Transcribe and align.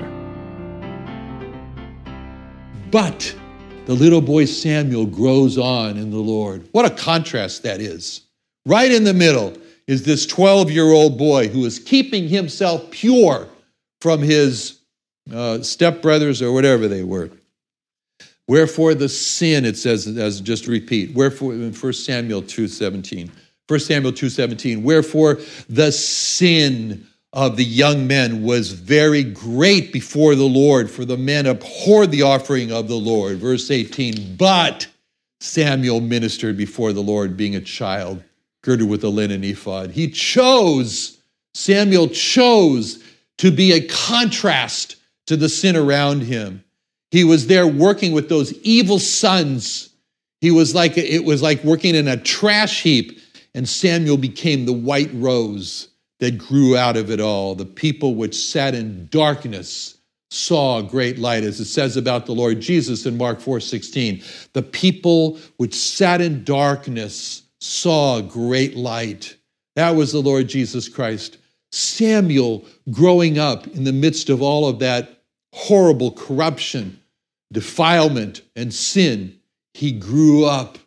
But 2.90 3.36
the 3.86 3.94
little 3.94 4.22
boy 4.22 4.46
Samuel 4.46 5.06
grows 5.06 5.60
on 5.60 5.98
in 5.98 6.10
the 6.10 6.18
Lord. 6.18 6.68
What 6.72 6.86
a 6.86 6.90
contrast 6.90 7.62
that 7.62 7.82
is. 7.82 8.22
Right 8.66 8.92
in 8.92 9.04
the 9.04 9.14
middle 9.14 9.54
is 9.88 10.04
this 10.04 10.26
12 10.26 10.72
year 10.72 10.92
old 10.92 11.18
boy 11.18 11.48
who 11.48 11.66
is 11.66 11.80
keeping 11.80 12.28
himself 12.28 12.90
pure 12.92 13.48
from 14.02 14.22
his 14.22 14.80
uh, 15.32 15.60
stepbrothers 15.60 16.42
or 16.42 16.52
whatever 16.52 16.88
they 16.88 17.04
were. 17.04 17.30
Wherefore 18.48 18.94
the 18.94 19.10
sin, 19.10 19.66
it 19.66 19.78
says, 19.78 20.08
as 20.18 20.40
just 20.40 20.68
repeat, 20.68 21.14
wherefore 21.14 21.54
in 21.54 21.74
1 21.74 21.94
Samuel 21.94 22.42
2.17, 22.42 23.30
1 23.68 23.80
Samuel 23.80 24.14
2.17, 24.14 24.84
wherefore 24.84 25.40
the 25.68 25.92
sin 25.92 27.06
of 27.34 27.58
the 27.58 27.66
young 27.66 28.08
men 28.08 28.42
was 28.44 28.72
very 28.72 29.24
great 29.24 29.92
before 29.92 30.34
the 30.36 30.46
Lord, 30.46 30.90
for 30.90 31.04
the 31.04 31.18
men 31.18 31.46
abhorred 31.46 32.12
the 32.12 32.22
offering 32.22 32.72
of 32.72 32.88
the 32.88 32.96
Lord. 32.96 33.38
Verse 33.38 33.70
18, 33.70 34.38
but 34.38 34.88
Samuel 35.42 36.00
ministered 36.00 36.58
before 36.58 36.94
the 36.94 37.04
Lord, 37.04 37.36
being 37.36 37.56
a 37.56 37.62
child, 37.62 38.24
girded 38.64 38.90
with 38.90 39.04
a 39.04 39.10
linen 39.10 39.44
ephod. 39.44 39.92
He 39.92 40.10
chose, 40.10 41.20
Samuel 41.54 42.08
chose 42.10 43.04
to 43.38 43.52
be 43.52 43.72
a 43.72 43.88
contrast 43.88 44.98
to 45.28 45.38
the 45.38 45.50
sin 45.50 45.76
around 45.76 46.22
him. 46.22 46.64
He 47.12 47.24
was 47.24 47.48
there 47.48 47.68
working 47.68 48.12
with 48.12 48.30
those 48.30 48.54
evil 48.60 49.00
sons. 49.00 49.90
He 50.42 50.52
was 50.52 50.76
like, 50.76 50.98
it 50.98 51.24
was 51.24 51.42
like 51.42 51.64
working 51.64 51.96
in 51.96 52.08
a 52.08 52.18
trash 52.18 52.84
heap, 52.84 53.20
and 53.54 53.68
Samuel 53.68 54.18
became 54.18 54.66
the 54.66 54.74
white 54.74 55.10
rose 55.14 55.90
that 56.20 56.38
grew 56.38 56.76
out 56.76 56.98
of 56.98 57.12
it 57.12 57.20
all. 57.20 57.56
The 57.56 57.66
people 57.66 58.16
which 58.16 58.36
sat 58.36 58.76
in 58.76 59.08
darkness 59.10 59.98
saw 60.30 60.82
great 60.82 61.18
light, 61.18 61.44
as 61.44 61.60
it 61.60 61.66
says 61.66 61.96
about 61.96 62.26
the 62.26 62.34
Lord 62.34 62.60
Jesus 62.60 63.06
in 63.06 63.18
Mark 63.18 63.40
4 63.40 63.60
16. 63.60 64.22
The 64.54 64.64
people 64.64 65.40
which 65.58 65.74
sat 65.74 66.22
in 66.22 66.44
darkness 66.44 67.44
saw 67.60 68.18
a 68.18 68.24
great 68.24 68.76
light. 68.76 69.38
That 69.76 69.96
was 69.96 70.12
the 70.12 70.22
Lord 70.22 70.48
Jesus 70.48 70.90
Christ. 70.90 71.38
Samuel 71.72 72.66
growing 72.92 73.38
up 73.38 73.68
in 73.68 73.84
the 73.84 73.94
midst 73.94 74.30
of 74.30 74.42
all 74.42 74.68
of 74.68 74.80
that 74.80 75.24
horrible 75.54 76.12
corruption, 76.12 77.00
defilement, 77.52 78.42
and 78.56 78.74
sin, 78.74 79.40
he 79.74 79.92
grew 79.92 80.46
up 80.46 80.78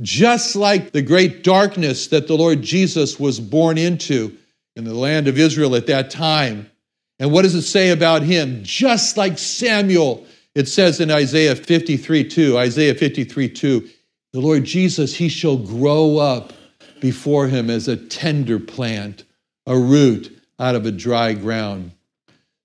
just 0.00 0.56
like 0.56 0.92
the 0.92 1.02
great 1.02 1.44
darkness 1.44 2.06
that 2.08 2.26
the 2.26 2.36
Lord 2.36 2.62
Jesus 2.62 3.20
was 3.20 3.38
born 3.38 3.76
into 3.76 4.36
in 4.76 4.84
the 4.84 4.94
land 4.94 5.28
of 5.28 5.38
Israel 5.38 5.76
at 5.76 5.86
that 5.88 6.10
time. 6.10 6.70
And 7.18 7.32
what 7.32 7.42
does 7.42 7.54
it 7.54 7.62
say 7.62 7.90
about 7.90 8.22
him? 8.22 8.60
Just 8.62 9.16
like 9.18 9.36
Samuel, 9.36 10.24
it 10.54 10.68
says 10.68 11.00
in 11.00 11.10
Isaiah 11.10 11.54
53 11.54 12.28
2, 12.28 12.58
Isaiah 12.58 12.94
53 12.94 13.48
2, 13.50 13.88
the 14.32 14.40
Lord 14.40 14.64
Jesus, 14.64 15.14
he 15.14 15.28
shall 15.28 15.56
grow 15.56 16.18
up 16.18 16.52
before 17.00 17.48
him 17.48 17.70
as 17.70 17.88
a 17.88 17.96
tender 17.96 18.58
plant, 18.58 19.24
a 19.66 19.76
root 19.76 20.40
out 20.58 20.74
of 20.74 20.86
a 20.86 20.92
dry 20.92 21.32
ground. 21.32 21.92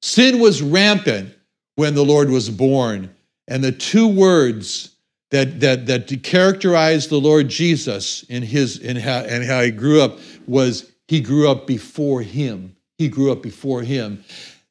Sin 0.02 0.40
was 0.40 0.62
rampant 0.62 1.34
when 1.76 1.96
the 1.96 2.06
Lord 2.06 2.30
was 2.30 2.50
born. 2.50 3.14
And 3.48 3.64
the 3.64 3.72
two 3.72 4.08
words 4.08 4.96
that, 5.32 5.60
that, 5.62 5.88
that 5.88 6.24
characterized 6.24 7.10
the 7.10 7.20
Lord 7.20 7.50
Jesus 7.50 8.24
in 8.24 8.44
his 8.44 8.78
in 8.78 8.96
how, 8.96 9.20
and 9.20 9.44
how 9.44 9.62
he 9.62 9.72
grew 9.72 10.02
up 10.02 10.20
was 10.48 10.92
he 11.08 11.20
grew 11.22 11.50
up 11.50 11.68
before 11.68 12.22
him. 12.22 12.76
He 12.98 13.10
grew 13.10 13.32
up 13.32 13.42
before 13.42 13.82
him. 13.82 14.24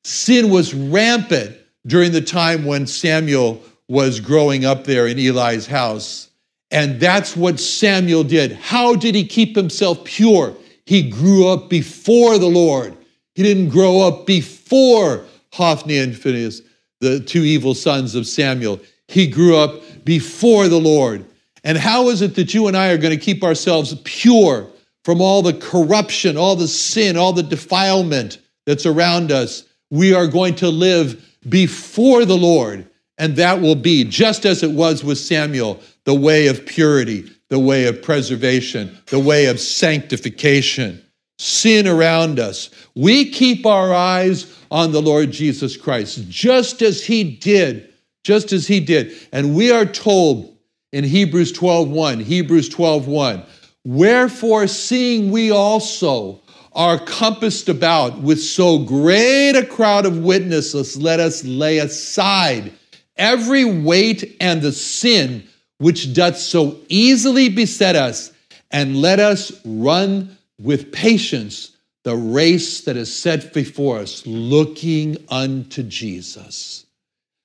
Sin 0.05 0.51
was 0.51 0.75
rampant 0.75 1.57
during 1.87 2.13
the 2.13 2.21
time 2.21 2.65
when 2.65 2.87
Samuel 2.87 3.63
was 3.89 4.21
growing 4.21 4.65
up 4.65 4.85
there 4.85 5.07
in 5.07 5.19
Eli's 5.19 5.67
house. 5.67 6.31
And 6.75 6.99
that's 6.99 7.37
what 7.37 7.61
Samuel 7.61 8.25
did. 8.25 8.53
How 8.53 8.97
did 8.97 9.15
he 9.15 9.25
keep 9.25 9.55
himself 9.55 10.03
pure? 10.03 10.57
He 10.87 11.09
grew 11.09 11.47
up 11.47 11.71
before 11.71 12.37
the 12.37 12.49
Lord. 12.49 12.97
He 13.37 13.45
didn't 13.45 13.69
grow 13.69 14.01
up 14.01 14.27
before 14.27 15.25
Hophni 15.53 15.99
and 15.99 16.19
Phinehas, 16.19 16.63
the 17.01 17.21
two 17.21 17.43
evil 17.43 17.77
sons 17.77 18.17
of 18.17 18.27
Samuel. 18.27 18.81
He 19.07 19.29
grew 19.29 19.57
up 19.57 20.05
before 20.05 20.67
the 20.67 20.81
Lord. 20.81 21.25
And 21.63 21.79
how 21.79 22.09
is 22.09 22.23
it 22.23 22.35
that 22.35 22.53
you 22.53 22.67
and 22.67 22.77
I 22.77 22.89
are 22.89 22.99
going 22.99 23.17
to 23.17 23.25
keep 23.25 23.45
ourselves 23.45 23.95
pure 24.03 24.69
from 25.05 25.21
all 25.21 25.43
the 25.43 25.55
corruption, 25.55 26.37
all 26.37 26.57
the 26.57 26.67
sin, 26.67 27.17
all 27.17 27.33
the 27.33 27.43
defilement 27.45 28.39
that's 28.67 28.85
around 28.85 29.31
us. 29.31 29.63
We 29.91 30.13
are 30.13 30.27
going 30.27 30.57
to 30.57 30.71
live 30.71 31.25
before 31.49 32.25
the 32.25 32.37
Lord. 32.37 32.89
And 33.17 33.37
that 33.37 33.61
will 33.61 33.77
be, 33.77 34.03
just 34.03 34.45
as 34.45 34.65
it 34.65 34.73
was 34.73 35.05
with 35.05 35.19
Samuel, 35.19 35.81
the 36.05 36.15
way 36.15 36.47
of 36.47 36.67
purity, 36.67 37.31
the 37.49 37.59
way 37.59 37.87
of 37.87 38.03
preservation, 38.03 38.97
the 39.07 39.19
way 39.19 39.47
of 39.47 39.61
sanctification. 39.61 41.01
Sin 41.39 41.89
around 41.89 42.39
us. 42.39 42.71
We 42.95 43.31
keep 43.31 43.67
our 43.67 43.93
eyes 43.93 44.57
on 44.71 44.93
the 44.93 45.03
Lord 45.03 45.33
Jesus 45.33 45.77
Christ, 45.77 46.29
just 46.29 46.81
as 46.81 47.05
he 47.05 47.25
did, 47.25 47.93
just 48.23 48.53
as 48.53 48.67
he 48.67 48.81
did. 48.81 49.15
And 49.33 49.55
we 49.55 49.71
are 49.71 49.85
told 49.85 50.57
in 50.93 51.03
Hebrews 51.03 51.53
12:1, 51.53 52.21
Hebrews 52.21 52.69
12:1, 52.69 53.43
Wherefore, 53.85 54.67
seeing 54.69 55.31
we 55.31 55.51
also 55.51 56.41
are 56.73 56.99
compassed 56.99 57.69
about 57.69 58.21
with 58.23 58.43
so 58.43 58.79
great 58.79 59.53
a 59.57 59.65
crowd 59.65 60.07
of 60.07 60.19
witnesses, 60.19 60.97
let 60.97 61.21
us 61.21 61.45
lay 61.45 61.79
aside 61.79 62.73
every 63.17 63.65
weight 63.65 64.37
and 64.41 64.63
the 64.63 64.73
sin 64.73 65.43
which 65.79 66.15
doth 66.15 66.39
so 66.39 66.79
easily 66.89 67.49
beset 67.49 67.97
us, 67.97 68.33
and 68.71 68.97
let 69.01 69.21
us 69.21 69.53
run 69.65 70.37
with 70.61 70.93
patience 70.93 71.77
the 72.05 72.17
race 72.17 72.83
that 72.83 72.97
is 72.97 73.15
set 73.15 73.53
before 73.55 73.99
us, 73.99 74.27
looking 74.27 75.17
unto 75.29 75.83
Jesus. 75.83 76.85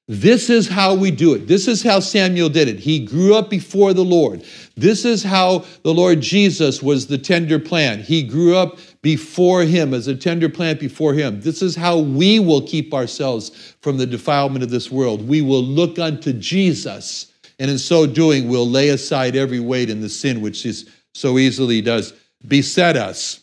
This 0.09 0.49
is 0.49 0.67
how 0.67 0.95
we 0.95 1.11
do 1.11 1.35
it. 1.35 1.47
This 1.47 1.67
is 1.67 1.83
how 1.83 1.99
Samuel 1.99 2.49
did 2.49 2.67
it. 2.67 2.79
He 2.79 3.05
grew 3.05 3.35
up 3.35 3.47
before 3.49 3.93
the 3.93 4.03
Lord. 4.03 4.43
This 4.75 5.05
is 5.05 5.23
how 5.23 5.65
the 5.83 5.93
Lord 5.93 6.19
Jesus 6.19 6.81
was 6.81 7.05
the 7.05 7.19
tender 7.19 7.59
plant. 7.59 8.01
He 8.01 8.23
grew 8.23 8.55
up 8.55 8.79
before 9.03 9.61
him 9.61 9.93
as 9.93 10.07
a 10.07 10.15
tender 10.15 10.49
plant 10.49 10.79
before 10.79 11.13
him. 11.13 11.41
This 11.41 11.61
is 11.61 11.75
how 11.75 11.99
we 11.99 12.39
will 12.39 12.63
keep 12.63 12.91
ourselves 12.91 13.75
from 13.81 13.97
the 13.97 14.07
defilement 14.07 14.63
of 14.63 14.71
this 14.71 14.89
world. 14.89 15.27
We 15.27 15.43
will 15.43 15.63
look 15.63 15.99
unto 15.99 16.33
Jesus, 16.33 17.31
and 17.59 17.69
in 17.69 17.77
so 17.77 18.07
doing, 18.07 18.47
we'll 18.47 18.69
lay 18.69 18.89
aside 18.89 19.35
every 19.35 19.59
weight 19.59 19.89
in 19.89 20.01
the 20.01 20.09
sin 20.09 20.41
which 20.41 20.65
is 20.65 20.89
so 21.13 21.37
easily 21.37 21.81
does 21.81 22.13
beset 22.47 22.95
us. 22.95 23.41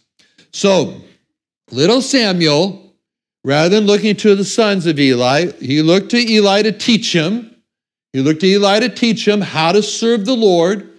So, 0.53 1.03
little 1.71 2.01
Samuel 2.01 2.87
Rather 3.47 3.77
than 3.77 3.87
looking 3.87 4.17
to 4.17 4.35
the 4.35 4.45
sons 4.45 4.87
of 4.87 4.99
Eli, 4.99 5.53
he 5.61 5.81
looked 5.81 6.11
to 6.11 6.17
Eli 6.19 6.63
to 6.63 6.73
teach 6.73 7.15
him. 7.15 7.55
He 8.13 8.19
looked 8.19 8.41
to 8.41 8.47
Eli 8.49 8.81
to 8.81 8.89
teach 8.89 9.27
him 9.27 9.41
how 9.41 9.71
to 9.71 9.85
serve 9.85 10.27
the 10.27 10.35
Lord. 10.35 10.91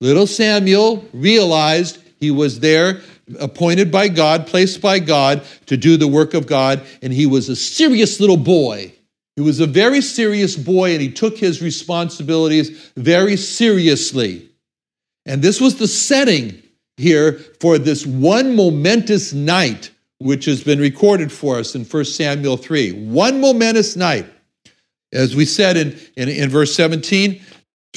Little 0.00 0.28
Samuel 0.28 1.04
realized 1.12 1.98
he 2.20 2.30
was 2.30 2.60
there, 2.60 3.00
appointed 3.40 3.90
by 3.90 4.06
God, 4.06 4.46
placed 4.46 4.80
by 4.80 5.00
God 5.00 5.42
to 5.66 5.76
do 5.76 5.96
the 5.96 6.06
work 6.06 6.32
of 6.34 6.46
God, 6.46 6.86
and 7.02 7.12
he 7.12 7.26
was 7.26 7.48
a 7.48 7.56
serious 7.56 8.20
little 8.20 8.36
boy. 8.36 8.92
He 9.36 9.42
was 9.42 9.60
a 9.60 9.66
very 9.66 10.00
serious 10.00 10.56
boy, 10.56 10.92
and 10.92 11.00
he 11.00 11.10
took 11.10 11.36
his 11.36 11.62
responsibilities 11.62 12.90
very 12.96 13.36
seriously. 13.36 14.50
And 15.26 15.42
this 15.42 15.60
was 15.60 15.76
the 15.76 15.88
setting 15.88 16.62
here 16.96 17.34
for 17.60 17.78
this 17.78 18.06
one 18.06 18.56
momentous 18.56 19.32
night 19.32 19.90
which 20.18 20.46
has 20.46 20.64
been 20.64 20.80
recorded 20.80 21.30
for 21.30 21.58
us 21.58 21.74
in 21.74 21.84
1 21.84 22.04
Samuel 22.06 22.56
3. 22.56 22.92
One 22.92 23.40
momentous 23.40 23.96
night. 23.96 24.26
As 25.12 25.36
we 25.36 25.44
said 25.44 25.76
in, 25.76 25.98
in, 26.16 26.28
in 26.28 26.48
verse 26.48 26.74
17, 26.74 27.40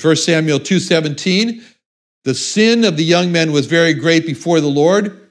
1 0.01 0.15
Samuel 0.15 0.59
2:17, 0.59 1.61
the 2.23 2.35
sin 2.35 2.83
of 2.83 2.97
the 2.97 3.03
young 3.03 3.31
men 3.31 3.51
was 3.51 3.65
very 3.65 3.93
great 3.93 4.25
before 4.25 4.61
the 4.61 4.67
Lord. 4.67 5.29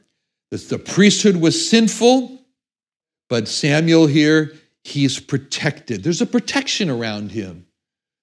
The 0.50 0.78
priesthood 0.78 1.36
was 1.36 1.68
sinful, 1.68 2.42
but 3.28 3.48
Samuel 3.48 4.06
here, 4.06 4.54
he's 4.84 5.18
protected. 5.20 6.02
There's 6.02 6.22
a 6.22 6.26
protection 6.26 6.90
around 6.90 7.32
him. 7.32 7.66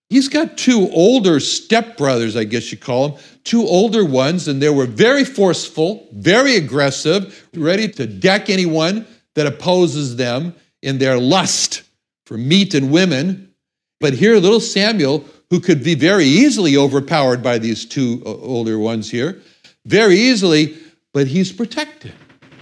He's 0.10 0.28
got 0.28 0.58
two 0.58 0.90
older 0.94 1.38
stepbrothers, 1.38 2.38
I 2.40 2.44
guess 2.44 2.72
you 2.72 2.78
call 2.78 3.10
them, 3.10 3.20
two 3.44 3.64
older 3.64 4.06
ones, 4.06 4.48
and 4.48 4.62
they 4.62 4.70
were 4.70 4.86
very 4.86 5.24
forceful, 5.24 6.08
very 6.14 6.56
aggressive, 6.56 7.48
ready 7.56 7.88
to 7.90 8.06
deck 8.06 8.50
anyone 8.50 9.08
that 9.34 9.48
opposes 9.48 10.16
them 10.16 10.56
in 10.82 11.00
their 11.00 11.18
lust 11.18 11.84
for 12.26 12.38
meat 12.38 12.76
and 12.76 12.92
women. 12.92 13.52
But 14.00 14.14
here, 14.14 14.38
little 14.38 14.60
Samuel, 14.60 15.26
who 15.50 15.60
could 15.60 15.84
be 15.84 15.96
very 15.96 16.26
easily 16.26 16.78
overpowered 16.78 17.42
by 17.42 17.58
these 17.58 17.86
two 17.86 18.22
uh, 18.26 18.30
older 18.30 18.78
ones 18.78 19.10
here, 19.10 19.42
very 19.86 20.16
easily, 20.16 20.78
but 21.14 21.28
he's 21.28 21.52
protected. 21.52 22.14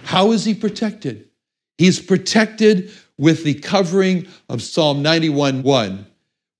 How 0.03 0.31
is 0.31 0.45
he 0.45 0.53
protected? 0.53 1.29
He's 1.77 1.99
protected 1.99 2.91
with 3.17 3.43
the 3.43 3.53
covering 3.55 4.27
of 4.49 4.61
Psalm 4.61 5.01
91 5.01 5.63
1 5.63 6.05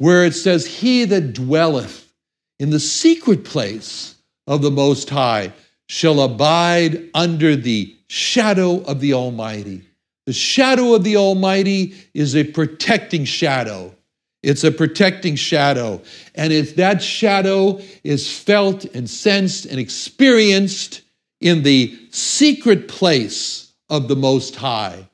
where 0.03 0.25
it 0.25 0.33
says, 0.33 0.65
He 0.65 1.05
that 1.05 1.33
dwelleth 1.33 2.11
in 2.59 2.71
the 2.71 2.79
secret 2.79 3.45
place 3.45 4.15
of 4.47 4.61
the 4.61 4.71
Most 4.71 5.09
High 5.09 5.53
shall 5.87 6.19
abide 6.21 7.09
under 7.13 7.55
the 7.55 7.95
shadow 8.09 8.81
of 8.83 8.99
the 8.99 9.13
Almighty. 9.13 9.81
The 10.25 10.33
shadow 10.33 10.93
of 10.93 11.05
the 11.05 11.15
Almighty 11.15 11.95
is 12.13 12.35
a 12.35 12.43
protecting 12.43 13.23
shadow. 13.23 13.95
It's 14.41 14.65
a 14.65 14.71
protecting 14.71 15.35
shadow. 15.35 16.01
And 16.35 16.51
if 16.51 16.75
that 16.75 17.01
shadow 17.01 17.79
is 18.03 18.29
felt 18.37 18.83
and 18.83 19.09
sensed 19.09 19.65
and 19.65 19.79
experienced 19.79 21.01
in 21.39 21.63
the 21.63 21.97
secret 22.11 22.89
place 22.89 23.71
of 23.89 24.09
the 24.09 24.17
Most 24.17 24.57
High, 24.57 25.07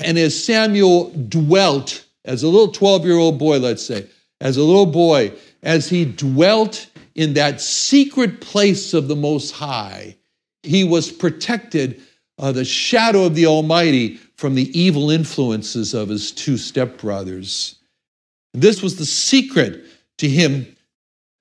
and 0.00 0.18
as 0.18 0.44
Samuel 0.44 1.10
dwelt 1.28 2.04
as 2.24 2.42
a 2.42 2.48
little 2.48 2.72
12 2.72 3.04
year 3.04 3.16
old 3.16 3.38
boy, 3.38 3.58
let's 3.58 3.84
say, 3.84 4.06
as 4.40 4.56
a 4.56 4.62
little 4.62 4.86
boy, 4.86 5.32
as 5.62 5.88
he 5.88 6.04
dwelt 6.04 6.86
in 7.14 7.34
that 7.34 7.60
secret 7.60 8.40
place 8.40 8.94
of 8.94 9.08
the 9.08 9.16
Most 9.16 9.50
High, 9.52 10.16
he 10.62 10.84
was 10.84 11.10
protected 11.10 12.00
uh, 12.38 12.52
the 12.52 12.64
shadow 12.64 13.24
of 13.24 13.34
the 13.34 13.46
Almighty 13.46 14.16
from 14.36 14.54
the 14.54 14.78
evil 14.78 15.10
influences 15.10 15.92
of 15.92 16.08
his 16.08 16.32
two 16.32 16.54
stepbrothers. 16.54 17.76
This 18.54 18.82
was 18.82 18.96
the 18.96 19.06
secret 19.06 19.84
to 20.18 20.28
him. 20.28 20.76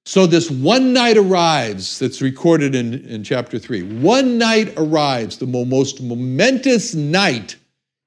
So, 0.06 0.26
this 0.26 0.50
one 0.50 0.92
night 0.92 1.18
arrives 1.18 2.00
that's 2.00 2.22
recorded 2.22 2.74
in, 2.74 3.06
in 3.06 3.24
chapter 3.24 3.60
3. 3.60 4.00
One 4.02 4.38
night 4.38 4.74
arrives, 4.76 5.38
the 5.38 5.46
most 5.46 6.02
momentous 6.02 6.96
night 6.96 7.56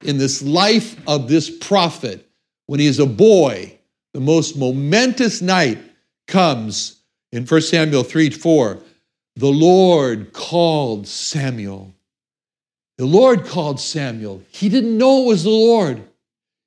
in 0.05 0.19
this 0.19 0.43
life 0.43 0.97
of 1.09 1.29
this 1.29 1.51
prophet 1.51 2.29
when 2.67 2.81
he 2.81 2.87
is 2.87 2.99
a 2.99 3.07
boy 3.07 3.79
the 4.13 4.21
most 4.21 4.57
momentous 4.57 5.41
night 5.41 5.79
comes 6.27 7.01
in 7.31 7.47
1 7.47 7.61
Samuel 7.63 8.05
3 8.05 8.31
4. 8.31 8.79
The 9.37 9.47
Lord 9.47 10.33
called 10.33 11.09
Samuel. 11.09 11.95
The 12.99 13.07
Lord 13.07 13.47
called 13.47 13.81
Samuel. 13.81 14.43
He 14.51 14.69
didn't 14.69 14.99
know 14.99 15.23
it 15.23 15.27
was 15.29 15.45
the 15.45 15.51
Lord. 15.51 16.03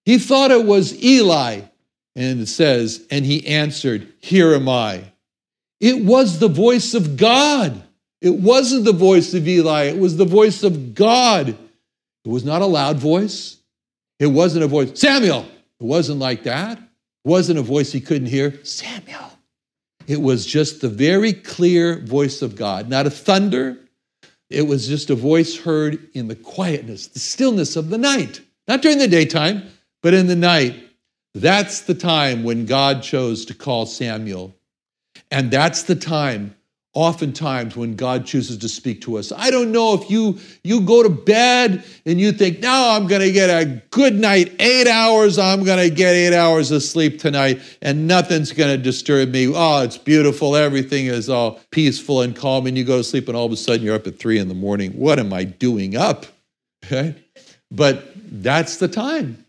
He 0.03 0.17
thought 0.17 0.51
it 0.51 0.65
was 0.65 1.01
Eli. 1.03 1.61
And 2.15 2.41
it 2.41 2.47
says, 2.47 3.05
and 3.11 3.25
he 3.25 3.45
answered, 3.45 4.07
Here 4.21 4.55
am 4.55 4.69
I. 4.69 5.03
It 5.79 6.03
was 6.03 6.39
the 6.39 6.47
voice 6.47 6.93
of 6.93 7.17
God. 7.17 7.83
It 8.21 8.35
wasn't 8.35 8.85
the 8.85 8.93
voice 8.93 9.33
of 9.33 9.47
Eli, 9.47 9.83
it 9.83 9.99
was 9.99 10.17
the 10.17 10.25
voice 10.25 10.63
of 10.63 10.95
God. 10.95 11.57
It 12.25 12.29
was 12.29 12.43
not 12.43 12.61
a 12.61 12.65
loud 12.65 12.97
voice. 12.97 13.57
It 14.19 14.27
wasn't 14.27 14.63
a 14.63 14.67
voice, 14.67 14.99
Samuel. 14.99 15.45
It 15.79 15.83
wasn't 15.83 16.19
like 16.19 16.43
that 16.43 16.77
It 16.79 17.27
wasn't 17.27 17.59
a 17.59 17.61
voice 17.61 17.91
he 17.91 18.01
couldn't 18.01 18.27
hear 18.27 18.63
Samuel. 18.63 19.31
It 20.07 20.21
was 20.21 20.45
just 20.45 20.81
the 20.81 20.89
very 20.89 21.33
clear 21.33 21.99
voice 21.99 22.41
of 22.41 22.55
God, 22.55 22.89
not 22.89 23.07
a 23.07 23.09
thunder. 23.09 23.77
It 24.49 24.63
was 24.63 24.87
just 24.87 25.09
a 25.09 25.15
voice 25.15 25.57
heard 25.57 26.07
in 26.13 26.27
the 26.27 26.35
quietness, 26.35 27.07
the 27.07 27.19
stillness 27.19 27.75
of 27.75 27.89
the 27.89 27.97
night, 27.97 28.41
not 28.67 28.81
during 28.81 28.99
the 28.99 29.07
daytime, 29.07 29.63
but 30.01 30.13
in 30.13 30.27
the 30.27 30.35
night. 30.35 30.81
That's 31.33 31.81
the 31.81 31.95
time 31.95 32.43
when 32.43 32.65
God 32.65 33.03
chose 33.03 33.45
to 33.45 33.53
call 33.53 33.85
Samuel. 33.85 34.55
And 35.31 35.51
that's 35.51 35.83
the 35.83 35.95
time 35.95 36.55
oftentimes 36.95 37.75
when 37.75 37.95
God 37.95 38.25
chooses 38.25 38.57
to 38.57 38.69
speak 38.69 39.01
to 39.01 39.17
us. 39.17 39.31
I 39.31 39.51
don't 39.51 39.71
know 39.71 39.93
if 39.93 40.09
you 40.09 40.39
you 40.63 40.81
go 40.81 41.03
to 41.03 41.09
bed 41.09 41.83
and 42.05 42.19
you 42.19 42.31
think, 42.31 42.61
"Now 42.61 42.95
I'm 42.95 43.05
going 43.05 43.21
to 43.21 43.31
get 43.31 43.49
a 43.49 43.81
good 43.91 44.15
night, 44.15 44.53
8 44.59 44.87
hours, 44.87 45.37
I'm 45.37 45.63
going 45.63 45.77
to 45.87 45.93
get 45.93 46.15
8 46.15 46.33
hours 46.33 46.71
of 46.71 46.81
sleep 46.81 47.19
tonight 47.19 47.61
and 47.81 48.07
nothing's 48.07 48.51
going 48.51 48.75
to 48.75 48.81
disturb 48.81 49.29
me. 49.29 49.51
Oh, 49.53 49.83
it's 49.83 49.97
beautiful. 49.97 50.55
Everything 50.55 51.05
is 51.05 51.29
all 51.29 51.59
peaceful 51.69 52.21
and 52.21 52.35
calm." 52.35 52.65
And 52.65 52.77
you 52.77 52.83
go 52.83 52.97
to 52.97 53.03
sleep 53.03 53.27
and 53.27 53.37
all 53.37 53.45
of 53.45 53.51
a 53.51 53.57
sudden 53.57 53.85
you're 53.85 53.95
up 53.95 54.07
at 54.07 54.17
3 54.17 54.39
in 54.39 54.47
the 54.47 54.55
morning. 54.55 54.93
What 54.93 55.19
am 55.19 55.31
I 55.31 55.43
doing 55.43 55.95
up? 55.95 56.25
Okay? 56.85 57.15
But 57.71 58.11
that's 58.15 58.77
the 58.77 58.87
time. 58.87 59.43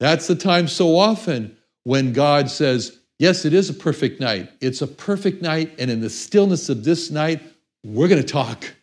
That's 0.00 0.26
the 0.26 0.34
time 0.34 0.66
so 0.66 0.96
often 0.96 1.56
when 1.84 2.12
God 2.12 2.50
says, 2.50 2.98
Yes, 3.18 3.44
it 3.44 3.52
is 3.52 3.70
a 3.70 3.74
perfect 3.74 4.20
night. 4.20 4.50
It's 4.60 4.82
a 4.82 4.86
perfect 4.86 5.40
night. 5.40 5.72
And 5.78 5.90
in 5.90 6.00
the 6.00 6.10
stillness 6.10 6.68
of 6.68 6.84
this 6.84 7.10
night, 7.10 7.42
we're 7.84 8.08
going 8.08 8.22
to 8.22 8.26
talk. 8.26 8.74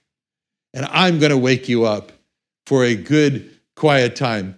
And 0.73 0.85
I'm 0.85 1.19
going 1.19 1.31
to 1.31 1.37
wake 1.37 1.67
you 1.67 1.85
up 1.85 2.11
for 2.65 2.85
a 2.85 2.95
good, 2.95 3.51
quiet 3.75 4.15
time. 4.15 4.55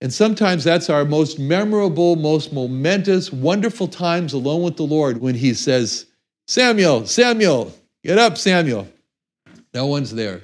And 0.00 0.12
sometimes 0.12 0.64
that's 0.64 0.90
our 0.90 1.04
most 1.04 1.38
memorable, 1.38 2.14
most 2.14 2.52
momentous, 2.52 3.32
wonderful 3.32 3.88
times 3.88 4.32
alone 4.32 4.62
with 4.62 4.76
the 4.76 4.82
Lord 4.82 5.20
when 5.20 5.34
He 5.34 5.54
says, 5.54 6.06
Samuel, 6.46 7.06
Samuel, 7.06 7.72
get 8.04 8.18
up, 8.18 8.36
Samuel. 8.36 8.86
No 9.72 9.86
one's 9.86 10.14
there. 10.14 10.42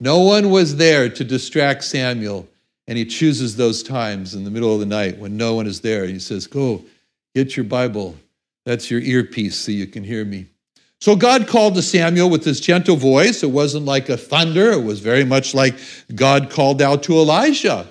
No 0.00 0.20
one 0.20 0.50
was 0.50 0.76
there 0.76 1.08
to 1.10 1.24
distract 1.24 1.84
Samuel. 1.84 2.48
And 2.86 2.96
He 2.96 3.04
chooses 3.04 3.56
those 3.56 3.82
times 3.82 4.34
in 4.34 4.44
the 4.44 4.50
middle 4.50 4.72
of 4.72 4.80
the 4.80 4.86
night 4.86 5.18
when 5.18 5.36
no 5.36 5.54
one 5.54 5.66
is 5.66 5.82
there. 5.82 6.06
He 6.06 6.18
says, 6.18 6.46
Go 6.46 6.82
Get 7.38 7.56
your 7.56 7.62
Bible. 7.62 8.16
That's 8.66 8.90
your 8.90 8.98
earpiece 8.98 9.54
so 9.54 9.70
you 9.70 9.86
can 9.86 10.02
hear 10.02 10.24
me. 10.24 10.48
So 11.00 11.14
God 11.14 11.46
called 11.46 11.76
to 11.76 11.82
Samuel 11.82 12.28
with 12.30 12.42
this 12.42 12.58
gentle 12.58 12.96
voice. 12.96 13.44
It 13.44 13.52
wasn't 13.52 13.84
like 13.84 14.08
a 14.08 14.16
thunder, 14.16 14.72
it 14.72 14.82
was 14.82 14.98
very 14.98 15.22
much 15.22 15.54
like 15.54 15.76
God 16.16 16.50
called 16.50 16.82
out 16.82 17.04
to 17.04 17.12
Elijah. 17.12 17.86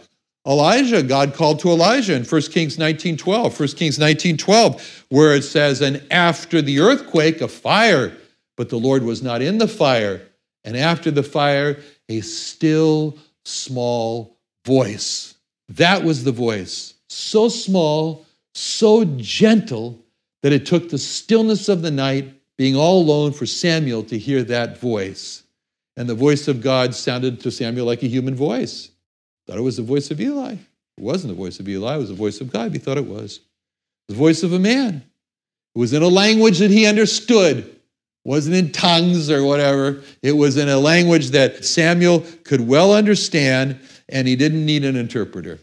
Elijah, 0.45 1.01
God 1.01 1.33
called 1.33 1.61
to 1.61 1.69
Elijah 1.69 2.13
in 2.13 2.25
1 2.25 2.41
Kings 2.51 2.77
19 2.77 3.15
12. 3.15 3.57
1 3.57 3.69
Kings 3.69 3.97
19 3.97 4.35
12, 4.35 5.05
where 5.07 5.33
it 5.33 5.43
says, 5.43 5.79
And 5.79 6.03
after 6.11 6.61
the 6.61 6.81
earthquake, 6.81 7.39
a 7.39 7.47
fire, 7.47 8.17
but 8.57 8.67
the 8.67 8.77
Lord 8.77 9.03
was 9.03 9.23
not 9.23 9.41
in 9.41 9.59
the 9.59 9.67
fire. 9.69 10.23
And 10.65 10.75
after 10.75 11.09
the 11.09 11.23
fire, 11.23 11.79
a 12.09 12.19
still 12.19 13.17
small 13.45 14.37
voice. 14.65 15.35
That 15.69 16.03
was 16.03 16.25
the 16.25 16.33
voice. 16.33 16.95
So 17.07 17.47
small, 17.47 18.26
so 18.57 19.05
gentle 19.17 19.99
that 20.41 20.51
it 20.51 20.65
took 20.65 20.89
the 20.89 20.97
stillness 20.97 21.69
of 21.69 21.81
the 21.81 21.91
night, 21.91 22.33
being 22.57 22.75
all 22.75 23.01
alone, 23.01 23.31
for 23.31 23.45
Samuel 23.45 24.03
to 24.03 24.17
hear 24.17 24.43
that 24.43 24.79
voice. 24.79 25.43
And 25.95 26.09
the 26.09 26.15
voice 26.15 26.47
of 26.47 26.61
God 26.61 26.95
sounded 26.95 27.39
to 27.41 27.51
Samuel 27.51 27.85
like 27.85 28.03
a 28.03 28.07
human 28.07 28.35
voice. 28.35 28.89
Thought 29.45 29.57
it 29.57 29.61
was 29.61 29.77
the 29.77 29.83
voice 29.83 30.11
of 30.11 30.19
Eli. 30.19 30.53
It 30.53 31.03
wasn't 31.03 31.33
the 31.33 31.37
voice 31.37 31.59
of 31.59 31.69
Eli, 31.69 31.95
it 31.95 31.99
was 31.99 32.09
the 32.09 32.15
voice 32.15 32.41
of 32.41 32.51
God. 32.51 32.71
He 32.73 32.79
thought 32.79 32.97
it 32.97 33.05
was. 33.05 33.41
The 34.07 34.15
voice 34.15 34.41
of 34.41 34.53
a 34.53 34.59
man. 34.59 35.03
It 35.75 35.79
was 35.79 35.93
in 35.93 36.01
a 36.01 36.07
language 36.07 36.57
that 36.59 36.71
he 36.71 36.87
understood. 36.87 37.59
It 37.59 37.81
wasn't 38.23 38.55
in 38.55 38.71
tongues 38.71 39.29
or 39.29 39.43
whatever. 39.43 40.01
It 40.23 40.31
was 40.31 40.57
in 40.57 40.69
a 40.69 40.79
language 40.79 41.29
that 41.29 41.63
Samuel 41.63 42.25
could 42.43 42.61
well 42.61 42.93
understand, 42.93 43.79
and 44.09 44.27
he 44.27 44.35
didn't 44.35 44.65
need 44.65 44.83
an 44.83 44.95
interpreter. 44.95 45.59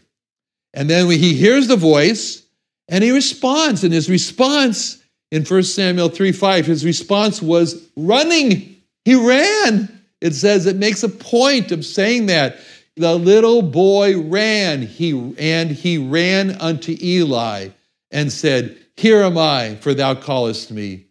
And 0.73 0.89
then 0.89 1.07
when 1.07 1.19
he 1.19 1.33
hears 1.33 1.67
the 1.67 1.75
voice 1.75 2.44
and 2.87 3.03
he 3.03 3.11
responds. 3.11 3.83
And 3.83 3.93
his 3.93 4.09
response 4.09 5.03
in 5.31 5.43
1 5.43 5.63
Samuel 5.63 6.09
3 6.09 6.31
5, 6.31 6.65
his 6.65 6.85
response 6.85 7.41
was 7.41 7.89
running. 7.95 8.81
He 9.03 9.15
ran. 9.15 10.01
It 10.21 10.33
says 10.33 10.65
it 10.65 10.77
makes 10.77 11.03
a 11.03 11.09
point 11.09 11.71
of 11.71 11.85
saying 11.85 12.27
that. 12.27 12.57
The 12.97 13.15
little 13.15 13.61
boy 13.61 14.21
ran, 14.21 14.81
he, 14.81 15.33
and 15.37 15.69
he 15.69 15.97
ran 15.97 16.51
unto 16.61 16.95
Eli 17.01 17.69
and 18.09 18.31
said, 18.31 18.77
Here 18.95 19.21
am 19.21 19.37
I, 19.37 19.75
for 19.81 19.93
thou 19.93 20.15
callest 20.15 20.71
me. 20.71 21.07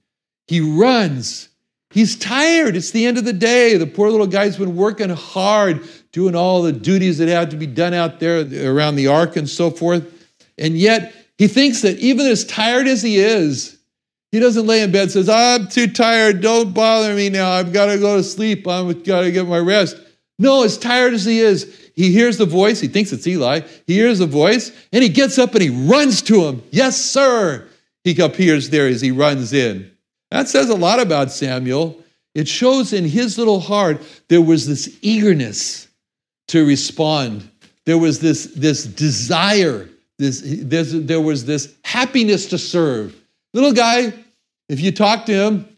He 0.47 0.61
runs. 0.61 1.51
He's 1.91 2.17
tired. 2.17 2.75
It's 2.75 2.91
the 2.91 3.05
end 3.07 3.19
of 3.19 3.25
the 3.25 3.35
day. 3.35 3.77
The 3.77 3.87
poor 3.87 4.11
little 4.11 4.27
guy's 4.27 4.57
been 4.57 4.77
working 4.77 5.11
hard, 5.11 5.87
doing 6.11 6.35
all 6.35 6.63
the 6.63 6.73
duties 6.73 7.19
that 7.19 7.29
have 7.29 7.51
to 7.51 7.57
be 7.57 7.67
done 7.67 7.93
out 7.93 8.19
there 8.19 8.41
around 8.69 8.97
the 8.97 9.09
ark 9.09 9.37
and 9.37 9.49
so 9.49 9.71
forth. 9.71 10.11
And 10.57 10.79
yet, 10.79 11.15
he 11.39 11.49
thinks 11.49 11.83
that 11.83 11.99
even 11.99 12.27
as 12.27 12.45
tired 12.45 12.87
as 12.87 13.03
he 13.03 13.19
is, 13.19 13.79
he 14.33 14.41
doesn't 14.41 14.67
lay 14.67 14.83
in 14.83 14.91
bed 14.91 15.11
says, 15.11 15.29
I'm 15.29 15.69
too 15.69 15.87
tired. 15.87 16.41
Don't 16.41 16.75
bother 16.75 17.15
me 17.15 17.29
now. 17.29 17.53
I've 17.53 17.73
got 17.73 17.87
to 17.87 17.99
go 17.99 18.17
to 18.17 18.25
sleep. 18.25 18.67
I've 18.67 19.05
got 19.05 19.21
to 19.21 19.31
get 19.31 19.47
my 19.47 19.59
rest. 19.59 19.97
No, 20.39 20.65
as 20.65 20.77
tired 20.77 21.15
as 21.15 21.25
he 21.25 21.39
is, 21.39 21.93
he 21.95 22.11
hears 22.11 22.37
the 22.37 22.47
voice. 22.47 22.81
He 22.81 22.89
thinks 22.89 23.13
it's 23.13 23.27
Eli. 23.27 23.61
He 23.87 23.95
hears 23.95 24.19
the 24.19 24.27
voice 24.27 24.73
and 24.93 25.03
he 25.03 25.09
gets 25.09 25.39
up 25.39 25.55
and 25.55 25.63
he 25.63 25.71
runs 25.71 26.21
to 26.23 26.45
him. 26.47 26.63
Yes, 26.71 27.01
sir. 27.01 27.69
He 28.03 28.21
appears 28.21 28.71
there 28.71 28.89
as 28.89 29.01
he 29.01 29.13
runs 29.13 29.53
in. 29.53 29.91
That 30.31 30.49
says 30.49 30.69
a 30.69 30.75
lot 30.75 30.99
about 30.99 31.31
Samuel. 31.31 32.03
It 32.35 32.49
shows 32.49 32.93
in 32.93 33.05
his 33.05 33.39
little 33.39 33.61
heart 33.61 34.03
there 34.29 34.43
was 34.43 34.67
this 34.67 34.99
eagerness 35.01 35.87
to 36.49 36.67
respond. 36.67 37.49
There 37.87 37.99
was 37.99 38.19
this, 38.19 38.47
this 38.57 38.85
desire. 38.85 39.89
This, 40.19 40.43
there 40.45 41.21
was 41.21 41.45
this 41.45 41.75
happiness 41.85 42.47
to 42.47 42.59
serve. 42.59 43.15
Little 43.53 43.73
guy, 43.73 44.13
if 44.69 44.81
you 44.81 44.93
talk 44.93 45.27
to 45.27 45.33
him, 45.33 45.69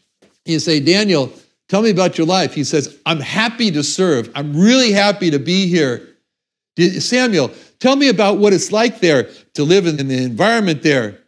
you 0.45 0.59
say, 0.59 0.79
Daniel, 0.79 1.33
Tell 1.69 1.81
me 1.81 1.89
about 1.89 2.17
your 2.17 2.27
life. 2.27 2.53
He 2.53 2.63
says, 2.63 2.97
I'm 3.05 3.19
happy 3.19 3.71
to 3.71 3.83
serve. 3.83 4.31
I'm 4.35 4.55
really 4.55 4.91
happy 4.91 5.29
to 5.31 5.39
be 5.39 5.67
here. 5.67 6.07
Samuel, 6.99 7.51
tell 7.79 7.95
me 7.95 8.07
about 8.07 8.37
what 8.37 8.53
it's 8.53 8.71
like 8.71 8.99
there 8.99 9.29
to 9.55 9.63
live 9.63 9.85
in 9.85 9.97
the 10.07 10.23
environment 10.23 10.81
there. 10.81 11.19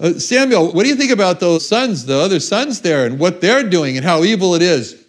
Uh, 0.00 0.12
Samuel, 0.12 0.72
what 0.72 0.84
do 0.84 0.88
you 0.88 0.94
think 0.94 1.10
about 1.10 1.40
those 1.40 1.66
sons, 1.66 2.06
the 2.06 2.16
other 2.16 2.38
sons 2.38 2.82
there, 2.82 3.06
and 3.06 3.18
what 3.18 3.40
they're 3.40 3.68
doing 3.68 3.96
and 3.96 4.06
how 4.06 4.22
evil 4.22 4.54
it 4.54 4.62
is? 4.62 5.04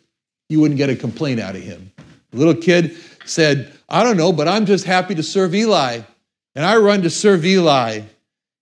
You 0.48 0.60
wouldn't 0.60 0.80
get 0.80 0.90
a 0.90 0.96
complaint 0.96 1.40
out 1.40 1.56
of 1.56 1.62
him. 1.62 1.92
The 2.32 2.38
little 2.38 2.56
kid 2.56 2.98
said, 3.26 3.72
I 3.90 4.04
don't 4.04 4.18
know, 4.18 4.34
but 4.34 4.48
I'm 4.48 4.66
just 4.66 4.86
happy 4.86 5.14
to 5.14 5.22
serve 5.22 5.54
Eli. 5.54 6.02
And 6.60 6.66
I 6.66 6.76
run 6.76 7.04
to 7.04 7.10
serve 7.10 7.46
Eli. 7.46 8.02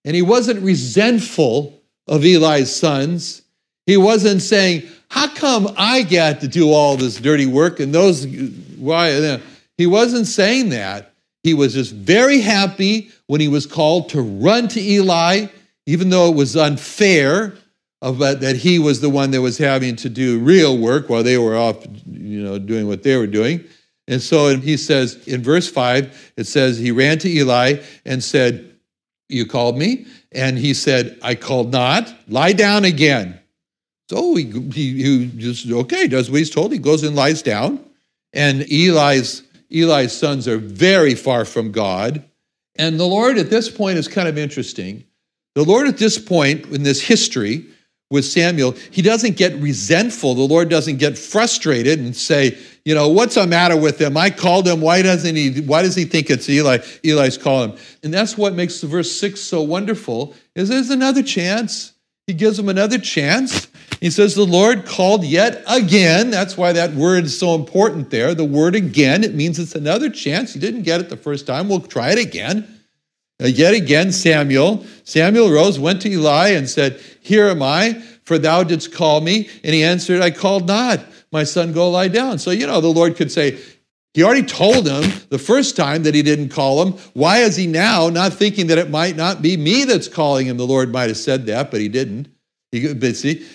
And 0.06 0.16
he 0.16 0.22
wasn't 0.22 0.62
resentful 0.62 1.82
of 2.06 2.24
Eli's 2.24 2.72
sons. 2.72 3.42
He 3.88 3.98
wasn't 3.98 4.44
saying, 4.44 4.84
how 5.10 5.30
come 5.30 5.74
I 5.80 6.04
got 6.04 6.42
to 6.42 6.48
do 6.48 6.72
all 6.72 6.96
this 6.96 7.20
dirty 7.20 7.48
work 7.48 7.80
and 7.80 7.92
those, 7.92 8.27
why? 8.77 9.42
He 9.80 9.88
wasn't 9.88 10.27
saying 10.27 10.70
that. 10.70 11.12
He 11.42 11.56
was 11.56 11.74
just 11.74 11.92
very 11.92 12.39
happy 12.39 13.10
when 13.25 13.42
he 13.42 13.48
was 13.48 13.66
called 13.66 14.10
to 14.10 14.22
run 14.22 14.68
to 14.68 14.80
Eli, 14.80 15.48
even 15.88 16.12
though 16.12 16.30
it 16.30 16.36
was 16.36 16.56
unfair 16.56 17.56
but 18.00 18.42
that 18.42 18.58
he 18.58 18.77
was 18.77 19.01
the 19.01 19.10
one 19.10 19.32
that 19.32 19.42
was 19.42 19.58
having 19.58 19.96
to 19.96 20.08
do 20.08 20.38
real 20.38 20.77
work 20.77 21.10
while 21.10 21.24
they 21.24 21.39
were 21.39 21.58
off, 21.58 21.84
you 22.06 22.44
know, 22.44 22.60
doing 22.60 22.88
what 22.88 23.01
they 23.01 23.18
were 23.18 23.25
doing. 23.25 23.63
And 24.08 24.22
so 24.22 24.58
he 24.58 24.78
says 24.78 25.28
in 25.28 25.44
verse 25.44 25.70
5, 25.70 26.34
it 26.38 26.46
says, 26.46 26.78
He 26.78 26.92
ran 26.92 27.20
to 27.20 27.30
Eli 27.30 27.82
and 28.06 28.24
said, 28.24 28.76
You 29.28 29.46
called 29.46 29.78
me? 29.78 30.06
And 30.32 30.58
he 30.58 30.74
said, 30.74 31.18
I 31.22 31.36
called 31.36 31.72
not. 31.72 32.14
Lie 32.28 32.54
down 32.54 32.86
again. 32.86 33.40
So 34.10 34.36
he, 34.36 34.46
he, 34.72 35.04
he 35.04 35.32
just, 35.38 35.70
okay, 35.70 36.08
does 36.08 36.32
what 36.32 36.38
he's 36.38 36.50
told. 36.50 36.72
He 36.72 36.78
goes 36.78 37.04
and 37.04 37.16
lies 37.16 37.42
down. 37.42 37.84
And 38.32 38.62
Eli's, 38.72 39.44
Eli's 39.70 40.14
sons 40.14 40.48
are 40.48 40.58
very 40.58 41.16
far 41.16 41.44
from 41.44 41.72
God. 41.72 42.24
And 42.78 43.00
the 43.00 43.06
Lord 43.06 43.38
at 43.38 43.50
this 43.50 43.70
point 43.70 43.98
is 43.98 44.08
kind 44.08 44.28
of 44.28 44.38
interesting. 44.38 45.04
The 45.56 45.64
Lord 45.64 45.88
at 45.88 45.98
this 45.98 46.20
point 46.20 46.68
in 46.68 46.84
this 46.84 47.02
history 47.02 47.66
with 48.10 48.26
Samuel, 48.26 48.72
he 48.92 49.02
doesn't 49.02 49.36
get 49.36 49.54
resentful. 49.56 50.34
The 50.34 50.42
Lord 50.42 50.70
doesn't 50.70 50.98
get 50.98 51.18
frustrated 51.18 52.00
and 52.00 52.16
say, 52.16 52.58
you 52.86 52.96
know, 52.96 53.10
what's 53.10 53.36
the 53.36 53.46
matter 53.46 53.76
with 53.76 54.00
him? 54.00 54.16
I 54.16 54.30
called 54.30 54.66
him. 54.66 54.80
Why 54.80 55.02
doesn't 55.02 55.36
he? 55.36 55.60
Why 55.60 55.82
does 55.82 55.94
he 55.94 56.06
think 56.06 56.30
it's 56.30 56.50
Eli? 56.50 56.78
Eli's 57.04 57.38
calling 57.38 57.72
him. 57.72 57.80
And 58.02 58.14
that's 58.14 58.38
what 58.38 58.54
makes 58.54 58.80
the 58.80 58.88
verse 58.88 59.12
six 59.12 59.42
so 59.42 59.62
wonderful. 59.62 60.34
Is 60.56 60.70
there's 60.70 60.90
another 60.90 61.22
chance. 61.22 61.94
He 62.28 62.34
gives 62.34 62.58
him 62.58 62.70
another 62.70 62.98
chance. 62.98 63.68
He 64.00 64.10
says, 64.10 64.36
The 64.36 64.46
Lord 64.46 64.86
called 64.86 65.26
yet 65.26 65.64
again. 65.68 66.30
That's 66.30 66.56
why 66.56 66.72
that 66.72 66.94
word 66.94 67.26
is 67.26 67.38
so 67.38 67.56
important 67.56 68.10
there. 68.10 68.34
The 68.34 68.46
word 68.46 68.76
again, 68.76 69.26
it 69.26 69.36
means 69.36 69.60
it's 69.60 69.76
another 69.76 70.10
chance. 70.10 70.56
You 70.56 70.62
didn't 70.62 70.84
get 70.84 71.02
it 71.02 71.10
the 71.10 71.18
first 71.18 71.46
time. 71.46 71.68
We'll 71.68 71.82
try 71.82 72.12
it 72.12 72.20
again. 72.20 72.76
Uh, 73.41 73.48
yet 73.48 73.74
again, 73.74 74.12
Samuel. 74.12 74.86
Samuel 75.03 75.51
rose, 75.51 75.79
went 75.79 76.01
to 76.01 76.10
Eli, 76.10 76.50
and 76.50 76.70
said, 76.70 77.00
Here 77.22 77.48
am 77.48 77.62
I, 77.62 78.01
for 78.24 78.38
thou 78.38 78.63
didst 78.63 78.94
call 78.94 79.22
me. 79.22 79.50
And 79.63 79.74
he 79.74 79.84
answered, 79.84 80.22
I 80.22 80.32
called 80.32 80.67
not. 80.67 81.01
My 81.32 81.44
son, 81.44 81.74
go 81.74 81.89
lie 81.89 82.08
down. 82.08 82.39
So, 82.39 82.51
you 82.51 82.65
know, 82.65 82.82
the 82.82 82.88
Lord 82.88 83.15
could 83.15 83.32
say, 83.32 83.60
he 84.13 84.24
already 84.24 84.48
told 84.48 84.88
him 84.88 85.12
the 85.29 85.38
first 85.38 85.75
time 85.75 86.01
that 86.03 86.15
he 86.15 86.24
didn't 86.24 86.50
call 86.50 86.82
him. 86.84 86.94
Why 87.13 87.39
is 87.39 87.56
he 87.56 87.67
now 87.67 88.10
not 88.10 88.34
thinking 88.34 88.67
that 88.67 88.79
it 88.79 88.89
might 88.89 89.15
not 89.15 89.44
be 89.44 89.56
me 89.58 89.84
that's 89.84 90.08
calling 90.08 90.48
him? 90.48 90.58
The 90.58 90.65
Lord 90.65 90.91
might 90.91 91.10
have 91.10 91.17
said 91.17 91.46
that, 91.46 91.70
but 91.70 91.82
he 91.82 91.88
didn't. 91.88 92.27
He, 92.72 92.94
but 92.96 93.15
see, 93.15 93.46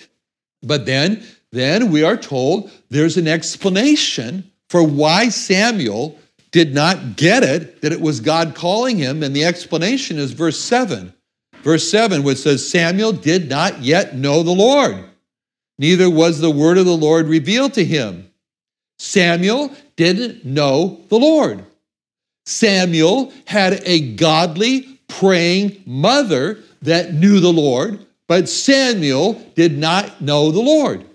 but 0.61 0.85
then, 0.85 1.21
then 1.51 1.91
we 1.91 2.03
are 2.03 2.15
told 2.15 2.71
there's 2.89 3.17
an 3.17 3.27
explanation 3.27 4.49
for 4.69 4.81
why 4.81 5.27
Samuel 5.27 6.17
did 6.53 6.73
not 6.73 7.17
get 7.17 7.43
it 7.43 7.81
that 7.81 7.91
it 7.91 7.99
was 7.99 8.21
God 8.21 8.55
calling 8.55 8.97
him, 8.97 9.21
and 9.21 9.35
the 9.35 9.43
explanation 9.43 10.17
is 10.17 10.31
verse 10.31 10.59
seven. 10.59 11.13
Verse 11.63 11.89
seven, 11.89 12.23
which 12.23 12.37
says, 12.37 12.69
Samuel 12.69 13.11
did 13.11 13.49
not 13.49 13.81
yet 13.81 14.15
know 14.15 14.43
the 14.43 14.51
Lord, 14.51 15.03
neither 15.77 16.09
was 16.09 16.39
the 16.39 16.51
word 16.51 16.77
of 16.77 16.85
the 16.85 16.95
Lord 16.95 17.27
revealed 17.27 17.73
to 17.73 17.83
him. 17.83 18.29
Samuel 18.99 19.71
didn't 19.95 20.45
know 20.45 21.01
the 21.09 21.17
Lord. 21.17 21.65
Samuel 22.45 23.33
had 23.45 23.81
a 23.85 24.13
godly, 24.15 24.99
praying 25.07 25.81
mother 25.85 26.59
that 26.81 27.13
knew 27.13 27.39
the 27.39 27.51
Lord, 27.53 28.05
but 28.27 28.49
Samuel 28.49 29.33
did 29.55 29.77
not 29.77 30.21
know 30.21 30.51
the 30.51 30.61
Lord. 30.61 31.05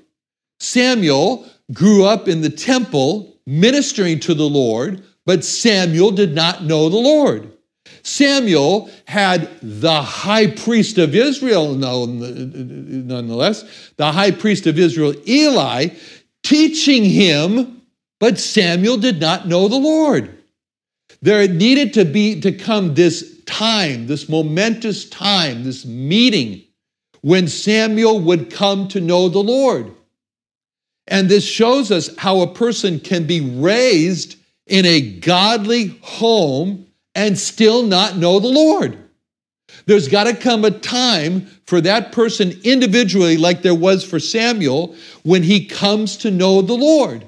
Samuel 0.60 1.46
grew 1.72 2.04
up 2.04 2.26
in 2.28 2.40
the 2.40 2.50
temple 2.50 3.36
ministering 3.46 4.20
to 4.20 4.34
the 4.34 4.48
Lord, 4.48 5.02
but 5.28 5.44
Samuel 5.44 6.10
did 6.12 6.34
not 6.34 6.64
know 6.64 6.88
the 6.88 6.96
Lord. 6.96 7.52
Samuel 8.02 8.90
had 9.04 9.50
the 9.60 10.00
high 10.00 10.46
priest 10.46 10.96
of 10.96 11.14
Israel, 11.14 11.74
nonetheless, 11.74 13.62
the 13.98 14.10
high 14.10 14.30
priest 14.30 14.66
of 14.66 14.78
Israel, 14.78 15.12
Eli, 15.28 15.88
teaching 16.42 17.04
him 17.04 17.82
but 18.18 18.38
Samuel 18.38 18.96
did 18.96 19.20
not 19.20 19.46
know 19.46 19.68
the 19.68 19.76
Lord. 19.76 20.34
There 21.20 21.46
needed 21.46 21.92
to 21.92 22.06
be 22.06 22.40
to 22.40 22.50
come 22.50 22.94
this 22.94 23.42
time, 23.44 24.06
this 24.06 24.30
momentous 24.30 25.10
time, 25.10 25.62
this 25.62 25.84
meeting 25.84 26.62
when 27.20 27.48
Samuel 27.48 28.18
would 28.20 28.50
come 28.50 28.88
to 28.88 29.00
know 29.02 29.28
the 29.28 29.40
Lord. 29.42 29.92
And 31.06 31.28
this 31.28 31.44
shows 31.44 31.90
us 31.90 32.16
how 32.16 32.40
a 32.40 32.54
person 32.54 32.98
can 32.98 33.26
be 33.26 33.42
raised 33.42 34.36
in 34.68 34.86
a 34.86 35.00
godly 35.00 35.98
home 36.02 36.86
and 37.14 37.38
still 37.38 37.82
not 37.82 38.16
know 38.16 38.38
the 38.38 38.48
Lord. 38.48 38.96
There's 39.86 40.08
got 40.08 40.24
to 40.24 40.36
come 40.36 40.64
a 40.64 40.70
time 40.70 41.46
for 41.66 41.80
that 41.80 42.12
person 42.12 42.60
individually, 42.62 43.36
like 43.36 43.62
there 43.62 43.74
was 43.74 44.04
for 44.04 44.20
Samuel, 44.20 44.94
when 45.22 45.42
he 45.42 45.66
comes 45.66 46.16
to 46.18 46.30
know 46.30 46.62
the 46.62 46.74
Lord. 46.74 47.26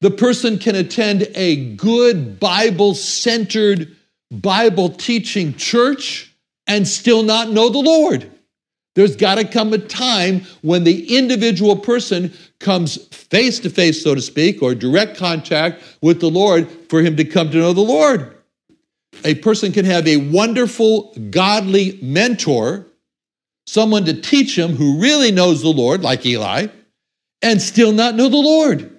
The 0.00 0.10
person 0.10 0.58
can 0.58 0.74
attend 0.74 1.28
a 1.34 1.74
good 1.76 2.38
Bible 2.38 2.94
centered, 2.94 3.96
Bible 4.30 4.90
teaching 4.90 5.54
church, 5.54 6.34
and 6.66 6.86
still 6.86 7.22
not 7.22 7.50
know 7.50 7.68
the 7.68 7.78
Lord. 7.78 8.30
There's 8.94 9.16
got 9.16 9.36
to 9.36 9.44
come 9.44 9.72
a 9.72 9.78
time 9.78 10.42
when 10.62 10.84
the 10.84 11.16
individual 11.16 11.76
person 11.76 12.32
comes 12.60 13.06
face 13.06 13.58
to 13.60 13.70
face, 13.70 14.02
so 14.02 14.14
to 14.14 14.20
speak, 14.20 14.62
or 14.62 14.74
direct 14.74 15.16
contact 15.16 15.82
with 16.00 16.20
the 16.20 16.30
Lord 16.30 16.68
for 16.88 17.02
him 17.02 17.16
to 17.16 17.24
come 17.24 17.50
to 17.50 17.58
know 17.58 17.72
the 17.72 17.80
Lord. 17.80 18.36
A 19.24 19.34
person 19.36 19.72
can 19.72 19.84
have 19.84 20.06
a 20.06 20.16
wonderful, 20.16 21.12
godly 21.30 21.98
mentor, 22.02 22.86
someone 23.66 24.04
to 24.04 24.20
teach 24.20 24.56
him 24.56 24.76
who 24.76 25.00
really 25.00 25.32
knows 25.32 25.62
the 25.62 25.68
Lord, 25.68 26.02
like 26.02 26.24
Eli, 26.24 26.68
and 27.42 27.60
still 27.60 27.92
not 27.92 28.14
know 28.14 28.28
the 28.28 28.36
Lord. 28.36 28.90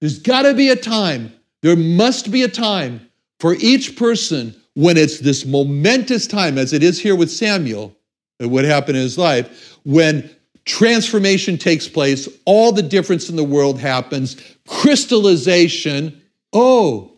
There's 0.00 0.18
got 0.18 0.42
to 0.42 0.54
be 0.54 0.68
a 0.68 0.76
time, 0.76 1.32
there 1.62 1.76
must 1.76 2.30
be 2.30 2.42
a 2.42 2.48
time 2.48 3.08
for 3.40 3.54
each 3.54 3.96
person 3.96 4.54
when 4.74 4.96
it's 4.96 5.20
this 5.20 5.46
momentous 5.46 6.26
time, 6.26 6.58
as 6.58 6.72
it 6.72 6.82
is 6.82 7.00
here 7.00 7.16
with 7.16 7.30
Samuel, 7.30 7.96
what 8.38 8.64
happened 8.64 8.96
in 8.96 9.02
his 9.02 9.18
life, 9.18 9.78
when 9.84 10.30
transformation 10.64 11.56
takes 11.56 11.88
place, 11.88 12.28
all 12.44 12.72
the 12.72 12.82
difference 12.82 13.30
in 13.30 13.36
the 13.36 13.44
world 13.44 13.80
happens, 13.80 14.36
crystallization, 14.66 16.20
oh, 16.52 17.12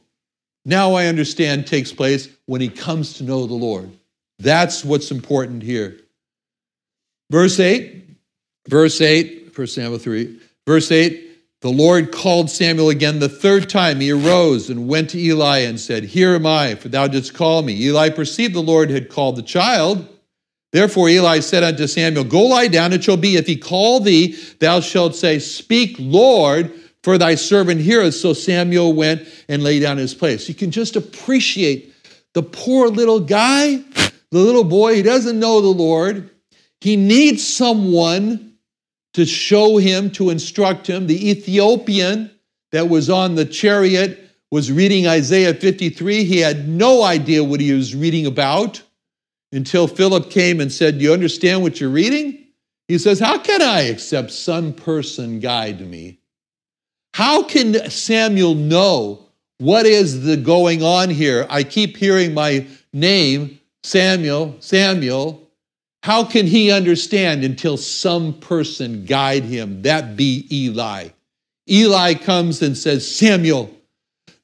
now 0.65 0.95
I 0.95 1.07
understand, 1.07 1.67
takes 1.67 1.93
place 1.93 2.29
when 2.47 2.61
he 2.61 2.69
comes 2.69 3.15
to 3.15 3.25
know 3.25 3.47
the 3.47 3.55
Lord. 3.55 3.91
That's 4.39 4.85
what's 4.85 5.11
important 5.11 5.63
here. 5.63 5.99
Verse 7.31 7.59
8, 7.59 8.05
verse 8.69 9.01
8, 9.01 9.57
1 9.57 9.67
Samuel 9.67 9.99
3, 9.99 10.39
verse 10.67 10.93
8, 10.93 11.29
the 11.61 11.71
Lord 11.71 12.13
called 12.13 12.51
Samuel 12.51 12.91
again 12.91 13.19
the 13.19 13.29
third 13.29 13.69
time. 13.69 13.99
He 13.99 14.13
arose 14.13 14.71
and 14.71 14.87
went 14.87 15.11
to 15.11 15.19
Eli 15.19 15.59
and 15.59 15.81
said, 15.81 16.05
Here 16.05 16.35
am 16.35 16.47
I, 16.47 16.77
for 16.77 16.89
thou 16.89 17.09
didst 17.09 17.35
call 17.35 17.63
me. 17.63 17.83
Eli 17.83 18.11
perceived 18.11 18.55
the 18.55 18.63
Lord 18.63 18.91
had 18.91 19.09
called 19.09 19.35
the 19.35 19.43
child. 19.43 20.07
Therefore 20.73 21.09
Eli 21.09 21.41
said 21.41 21.65
unto 21.65 21.87
Samuel, 21.87 22.25
Go 22.25 22.43
lie 22.43 22.69
down, 22.69 22.93
it 22.93 23.05
shall 23.05 23.17
be, 23.17 23.37
if 23.37 23.47
he 23.47 23.57
call 23.57 24.01
thee, 24.01 24.37
thou 24.61 24.81
shalt 24.81 25.15
say, 25.15 25.39
Speak, 25.39 25.97
Lord, 25.99 26.73
for 27.03 27.17
thy 27.17 27.37
servant 27.37 27.81
heareth. 27.81 28.15
So 28.15 28.35
Samuel 28.35 28.93
went 28.93 29.27
and 29.49 29.63
lay 29.63 29.81
down 29.81 29.97
his 29.97 30.15
place. 30.15 30.49
You 30.49 30.55
can 30.55 30.71
just 30.71 30.97
appreciate 30.97 31.95
the 32.35 32.43
poor 32.43 32.89
little 32.89 33.21
guy, 33.21 33.77
the 34.31 34.39
little 34.39 34.65
boy, 34.65 34.97
he 34.97 35.03
doesn't 35.03 35.41
know 35.41 35.61
the 35.61 35.69
Lord. 35.69 36.31
He 36.81 36.97
needs 36.97 37.47
someone 37.47 38.55
to 39.15 39.25
show 39.25 39.79
him, 39.79 40.11
to 40.13 40.31
instruct 40.31 40.87
him. 40.87 41.07
The 41.07 41.31
Ethiopian 41.31 42.31
that 42.73 42.89
was 42.89 43.09
on 43.09 43.35
the 43.35 43.47
chariot 43.47 44.31
was 44.51 44.71
reading 44.71 45.07
Isaiah 45.07 45.55
53. 45.55 46.25
He 46.25 46.39
had 46.39 46.69
no 46.69 47.03
idea 47.03 47.43
what 47.43 47.61
he 47.61 47.73
was 47.73 47.95
reading 47.95 48.27
about 48.27 48.83
until 49.53 49.87
Philip 49.87 50.31
came 50.31 50.61
and 50.61 50.73
said, 50.73 50.99
Do 50.99 51.05
you 51.05 51.13
understand 51.13 51.63
what 51.63 51.81
you're 51.81 51.91
reading? 51.91 52.47
He 52.89 52.99
says, 52.99 53.19
How 53.19 53.39
can 53.39 53.63
I 53.63 53.83
except 53.83 54.31
some 54.31 54.73
person 54.73 55.41
guide 55.41 55.81
me? 55.81 56.19
How 57.15 57.43
can 57.43 57.91
Samuel 57.91 58.55
know 58.55 59.25
what 59.59 59.87
is 59.87 60.23
the 60.23 60.37
going 60.37 60.83
on 60.83 61.11
here? 61.11 61.47
I 61.51 61.65
keep 61.65 61.97
hearing 61.97 62.33
my 62.33 62.67
name, 62.93 63.61
Samuel, 63.83 64.57
Samuel. 64.61 65.43
How 66.05 66.25
can 66.25 66.47
he 66.47 66.71
understand 66.71 67.43
until 67.43 67.77
some 67.77 68.35
person 68.35 69.05
guide 69.05 69.43
him? 69.43 69.83
That 69.83 70.17
be 70.17 70.47
Eli. 70.51 71.09
Eli 71.69 72.15
comes 72.15 72.63
and 72.63 72.77
says, 72.79 73.17
Samuel, 73.17 73.71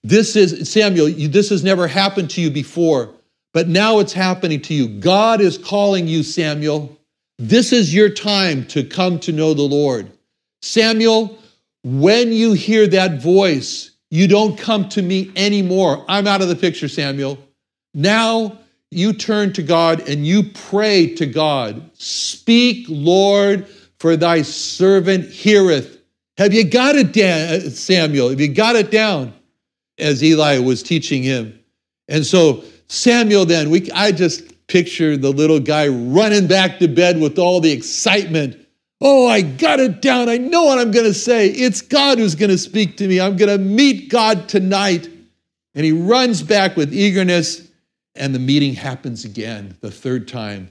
this 0.02 0.36
is 0.36 0.70
Samuel, 0.70 1.10
this 1.28 1.48
has 1.50 1.64
never 1.64 1.86
happened 1.86 2.30
to 2.30 2.42
you 2.42 2.50
before. 2.50 3.14
But 3.54 3.68
now 3.68 4.00
it's 4.00 4.12
happening 4.12 4.60
to 4.62 4.74
you. 4.74 4.88
God 4.88 5.40
is 5.40 5.56
calling 5.56 6.08
you, 6.08 6.24
Samuel. 6.24 6.98
This 7.38 7.72
is 7.72 7.94
your 7.94 8.10
time 8.10 8.66
to 8.66 8.84
come 8.84 9.20
to 9.20 9.32
know 9.32 9.54
the 9.54 9.62
Lord. 9.62 10.10
Samuel, 10.60 11.38
when 11.84 12.32
you 12.32 12.52
hear 12.52 12.86
that 12.88 13.22
voice, 13.22 13.92
you 14.10 14.26
don't 14.26 14.58
come 14.58 14.88
to 14.90 15.02
me 15.02 15.30
anymore. 15.36 16.04
I'm 16.08 16.26
out 16.26 16.42
of 16.42 16.48
the 16.48 16.56
picture, 16.56 16.88
Samuel. 16.88 17.38
Now 17.94 18.58
you 18.90 19.12
turn 19.12 19.52
to 19.54 19.62
God 19.62 20.08
and 20.08 20.26
you 20.26 20.42
pray 20.42 21.14
to 21.14 21.26
God. 21.26 21.90
Speak, 21.94 22.86
Lord, 22.88 23.68
for 23.98 24.16
thy 24.16 24.42
servant 24.42 25.30
heareth. 25.30 26.00
Have 26.38 26.52
you 26.52 26.64
got 26.64 26.96
it 26.96 27.12
down, 27.12 27.70
Samuel? 27.70 28.30
Have 28.30 28.40
you 28.40 28.48
got 28.48 28.74
it 28.74 28.90
down? 28.90 29.32
As 29.96 30.24
Eli 30.24 30.58
was 30.58 30.82
teaching 30.82 31.22
him. 31.22 31.60
And 32.08 32.26
so 32.26 32.64
Samuel, 32.88 33.46
then, 33.46 33.70
we, 33.70 33.90
I 33.92 34.12
just 34.12 34.66
picture 34.66 35.16
the 35.16 35.30
little 35.30 35.60
guy 35.60 35.88
running 35.88 36.46
back 36.46 36.78
to 36.78 36.88
bed 36.88 37.20
with 37.20 37.38
all 37.38 37.60
the 37.60 37.70
excitement. 37.70 38.56
Oh, 39.00 39.28
I 39.28 39.42
got 39.42 39.80
it 39.80 40.00
down. 40.00 40.28
I 40.28 40.38
know 40.38 40.64
what 40.64 40.78
I'm 40.78 40.90
going 40.90 41.06
to 41.06 41.14
say. 41.14 41.48
It's 41.48 41.82
God 41.82 42.18
who's 42.18 42.34
going 42.34 42.50
to 42.50 42.58
speak 42.58 42.96
to 42.98 43.08
me. 43.08 43.20
I'm 43.20 43.36
going 43.36 43.50
to 43.50 43.62
meet 43.62 44.10
God 44.10 44.48
tonight. 44.48 45.08
And 45.74 45.84
he 45.84 45.92
runs 45.92 46.42
back 46.42 46.76
with 46.76 46.94
eagerness, 46.94 47.68
and 48.14 48.34
the 48.34 48.38
meeting 48.38 48.74
happens 48.74 49.24
again, 49.24 49.76
the 49.80 49.90
third 49.90 50.28
time. 50.28 50.70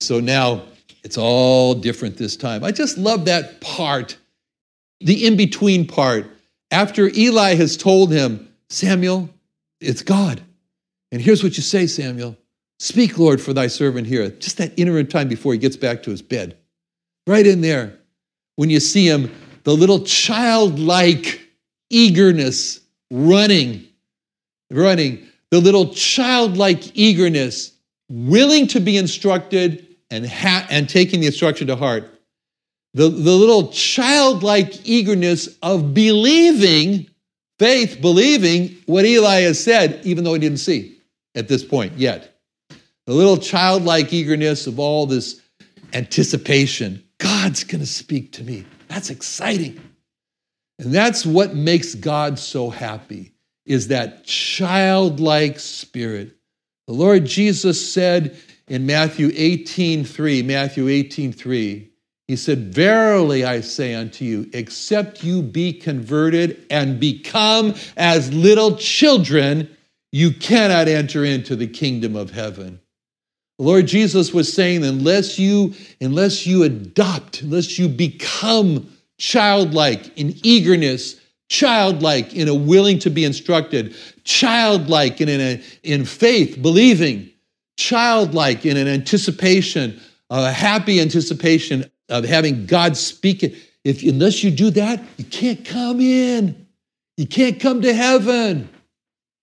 So 0.00 0.18
now 0.18 0.62
it's 1.04 1.18
all 1.18 1.74
different 1.74 2.16
this 2.16 2.36
time. 2.36 2.64
I 2.64 2.72
just 2.72 2.96
love 2.96 3.26
that 3.26 3.60
part, 3.60 4.16
the 5.00 5.26
in 5.26 5.36
between 5.36 5.86
part. 5.86 6.26
After 6.70 7.08
Eli 7.08 7.54
has 7.56 7.76
told 7.76 8.12
him, 8.12 8.48
Samuel, 8.70 9.28
it's 9.80 10.02
God. 10.02 10.40
And 11.12 11.20
here's 11.20 11.42
what 11.42 11.56
you 11.56 11.62
say, 11.62 11.86
Samuel 11.86 12.36
Speak, 12.80 13.18
Lord, 13.18 13.42
for 13.42 13.52
thy 13.52 13.66
servant 13.66 14.06
here. 14.06 14.30
Just 14.30 14.56
that 14.56 14.72
interim 14.78 15.06
time 15.06 15.28
before 15.28 15.52
he 15.52 15.58
gets 15.58 15.76
back 15.76 16.02
to 16.04 16.10
his 16.10 16.22
bed. 16.22 16.56
Right 17.26 17.46
in 17.46 17.60
there, 17.60 17.98
when 18.56 18.70
you 18.70 18.80
see 18.80 19.06
him, 19.06 19.30
the 19.64 19.74
little 19.76 20.00
childlike 20.00 21.42
eagerness 21.90 22.80
running, 23.10 23.86
running, 24.70 25.28
the 25.50 25.60
little 25.60 25.92
childlike 25.92 26.96
eagerness, 26.96 27.72
willing 28.08 28.66
to 28.68 28.80
be 28.80 28.96
instructed 28.96 29.86
and, 30.10 30.26
ha- 30.26 30.66
and 30.70 30.88
taking 30.88 31.20
the 31.20 31.26
instruction 31.26 31.66
to 31.66 31.76
heart. 31.76 32.18
The, 32.94 33.10
the 33.10 33.32
little 33.32 33.68
childlike 33.68 34.88
eagerness 34.88 35.50
of 35.62 35.92
believing, 35.92 37.10
faith, 37.58 38.00
believing 38.00 38.78
what 38.86 39.04
Eli 39.04 39.42
has 39.42 39.62
said, 39.62 40.00
even 40.04 40.24
though 40.24 40.32
he 40.32 40.40
didn't 40.40 40.60
see 40.60 40.99
at 41.34 41.48
this 41.48 41.64
point 41.64 41.92
yet. 41.96 42.40
The 43.06 43.14
little 43.14 43.38
childlike 43.38 44.12
eagerness 44.12 44.66
of 44.66 44.78
all 44.78 45.06
this 45.06 45.40
anticipation. 45.92 47.02
God's 47.18 47.64
going 47.64 47.80
to 47.80 47.86
speak 47.86 48.32
to 48.32 48.44
me. 48.44 48.64
That's 48.88 49.10
exciting. 49.10 49.80
And 50.78 50.92
that's 50.92 51.26
what 51.26 51.54
makes 51.54 51.94
God 51.94 52.38
so 52.38 52.70
happy 52.70 53.32
is 53.66 53.88
that 53.88 54.24
childlike 54.24 55.58
spirit. 55.58 56.36
The 56.86 56.94
Lord 56.94 57.24
Jesus 57.26 57.92
said 57.92 58.36
in 58.68 58.86
Matthew 58.86 59.30
18, 59.34 60.04
3, 60.04 60.42
Matthew 60.42 60.88
18, 60.88 61.32
3, 61.32 61.90
he 62.26 62.36
said, 62.36 62.72
Verily 62.72 63.44
I 63.44 63.60
say 63.60 63.94
unto 63.94 64.24
you, 64.24 64.48
except 64.52 65.22
you 65.22 65.42
be 65.42 65.72
converted 65.72 66.64
and 66.70 66.98
become 66.98 67.74
as 67.96 68.32
little 68.32 68.76
children, 68.76 69.68
you 70.12 70.32
cannot 70.32 70.88
enter 70.88 71.24
into 71.24 71.56
the 71.56 71.66
kingdom 71.66 72.16
of 72.16 72.30
heaven. 72.30 72.80
The 73.58 73.64
Lord 73.64 73.86
Jesus 73.86 74.32
was 74.32 74.52
saying, 74.52 74.84
unless 74.84 75.38
you, 75.38 75.74
unless 76.00 76.46
you 76.46 76.62
adopt, 76.62 77.42
unless 77.42 77.78
you 77.78 77.88
become 77.88 78.90
childlike 79.18 80.16
in 80.16 80.34
eagerness, 80.42 81.20
childlike 81.50 82.34
in 82.34 82.48
a 82.48 82.54
willing 82.54 82.98
to 83.00 83.10
be 83.10 83.24
instructed, 83.24 83.94
childlike 84.24 85.20
in, 85.20 85.28
a, 85.28 85.62
in 85.82 86.04
faith, 86.04 86.60
believing, 86.62 87.30
childlike 87.76 88.64
in 88.64 88.76
an 88.76 88.88
anticipation, 88.88 90.00
a 90.30 90.50
happy 90.50 91.00
anticipation 91.00 91.90
of 92.08 92.24
having 92.24 92.66
God 92.66 92.96
speak 92.96 93.42
it. 93.42 93.54
If 93.84 94.02
unless 94.02 94.42
you 94.42 94.50
do 94.50 94.70
that, 94.70 95.02
you 95.16 95.24
can't 95.24 95.64
come 95.64 96.00
in. 96.00 96.66
You 97.16 97.26
can't 97.26 97.60
come 97.60 97.82
to 97.82 97.92
heaven. 97.92 98.68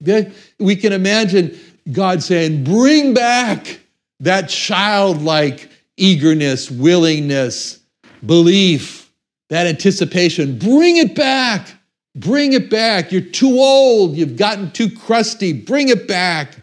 We 0.01 0.75
can 0.75 0.93
imagine 0.93 1.57
God 1.91 2.21
saying, 2.23 2.63
Bring 2.63 3.13
back 3.13 3.79
that 4.19 4.49
childlike 4.49 5.69
eagerness, 5.97 6.69
willingness, 6.69 7.79
belief, 8.25 9.11
that 9.49 9.67
anticipation. 9.67 10.57
Bring 10.57 10.97
it 10.97 11.15
back. 11.15 11.73
Bring 12.15 12.53
it 12.53 12.69
back. 12.69 13.11
You're 13.11 13.21
too 13.21 13.59
old. 13.59 14.15
You've 14.15 14.37
gotten 14.37 14.71
too 14.71 14.89
crusty. 14.89 15.53
Bring 15.53 15.89
it 15.89 16.07
back. 16.07 16.55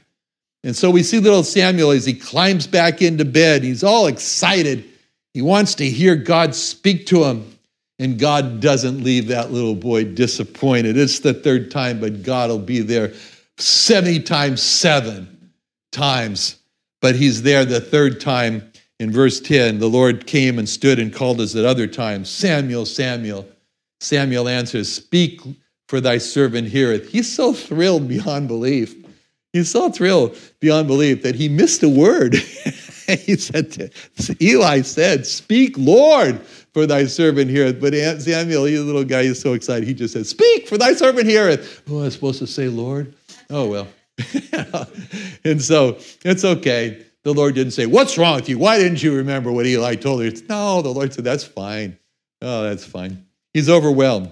And 0.64 0.74
so 0.74 0.90
we 0.90 1.02
see 1.02 1.20
little 1.20 1.44
Samuel 1.44 1.90
as 1.90 2.06
he 2.06 2.14
climbs 2.14 2.66
back 2.66 3.02
into 3.02 3.24
bed. 3.24 3.62
He's 3.62 3.84
all 3.84 4.06
excited. 4.06 4.84
He 5.32 5.42
wants 5.42 5.74
to 5.76 5.88
hear 5.88 6.16
God 6.16 6.54
speak 6.54 7.06
to 7.06 7.24
him. 7.24 7.53
And 7.98 8.18
God 8.18 8.61
doesn't 8.61 9.04
leave 9.04 9.28
that 9.28 9.52
little 9.52 9.74
boy 9.74 10.04
disappointed. 10.04 10.96
It's 10.96 11.20
the 11.20 11.35
third 11.35 11.70
time, 11.70 12.00
but 12.00 12.22
God 12.22 12.50
will 12.50 12.59
be 12.59 12.80
there 12.80 13.12
70 13.59 14.20
times 14.20 14.62
seven 14.62 15.52
times. 15.92 16.57
but 17.00 17.14
he's 17.14 17.42
there 17.42 17.64
the 17.64 17.80
third 17.80 18.18
time 18.18 18.72
in 18.98 19.12
verse 19.12 19.38
10. 19.38 19.78
The 19.78 19.88
Lord 19.88 20.26
came 20.26 20.59
and 20.59 20.68
stood 20.68 20.98
and 20.98 21.12
called 21.12 21.40
us 21.40 21.54
at 21.54 21.64
other 21.64 21.87
times 21.87 22.28
Samuel, 22.28 22.87
Samuel. 22.87 23.46
Samuel 24.00 24.48
answers, 24.48 24.90
Speak, 24.92 25.40
for 25.88 26.00
thy 26.00 26.18
servant 26.18 26.68
heareth. 26.68 27.11
He's 27.11 27.33
so 27.33 27.52
thrilled 27.52 28.09
beyond 28.09 28.48
belief. 28.48 28.94
He's 29.52 29.70
so 29.70 29.90
thrilled 29.90 30.37
beyond 30.61 30.88
belief 30.88 31.22
that 31.22 31.35
he 31.35 31.48
missed 31.48 31.83
a 31.83 31.88
word. 31.88 32.35
he 33.07 33.37
said, 33.37 33.70
to, 33.72 33.90
Eli 34.40 34.80
said, 34.83 35.26
Speak, 35.26 35.76
Lord, 35.78 36.40
for 36.74 36.87
thy 36.87 37.06
servant 37.06 37.50
heareth. 37.50 37.80
But 37.80 37.94
Samuel, 38.20 38.64
he's 38.64 38.80
a 38.80 38.82
little 38.82 39.04
guy, 39.04 39.22
he's 39.22 39.40
so 39.40 39.54
excited. 39.54 39.87
He 39.87 39.94
just 39.94 40.12
said, 40.12 40.26
Speak, 40.26 40.68
for 40.68 40.76
thy 40.76 40.92
servant 40.92 41.26
heareth. 41.26 41.82
Oh, 41.88 42.00
I 42.00 42.02
was 42.02 42.14
supposed 42.14 42.40
to 42.40 42.46
say, 42.46 42.68
Lord? 42.68 43.14
Oh, 43.48 43.68
well. 43.68 43.88
and 45.44 45.62
so 45.62 45.98
it's 46.24 46.44
okay. 46.44 47.04
The 47.22 47.32
Lord 47.32 47.54
didn't 47.54 47.72
say, 47.72 47.87
What's 47.87 48.18
wrong 48.18 48.37
with 48.37 48.48
you? 48.48 48.58
Why 48.58 48.78
didn't 48.78 49.02
you 49.02 49.16
remember 49.16 49.50
what 49.50 49.64
Eli 49.64 49.94
told 49.94 50.22
you? 50.22 50.32
No, 50.48 50.82
the 50.82 50.90
Lord 50.90 51.14
said, 51.14 51.24
That's 51.24 51.44
fine. 51.44 51.96
Oh, 52.42 52.64
that's 52.64 52.84
fine. 52.84 53.24
He's 53.54 53.70
overwhelmed. 53.70 54.30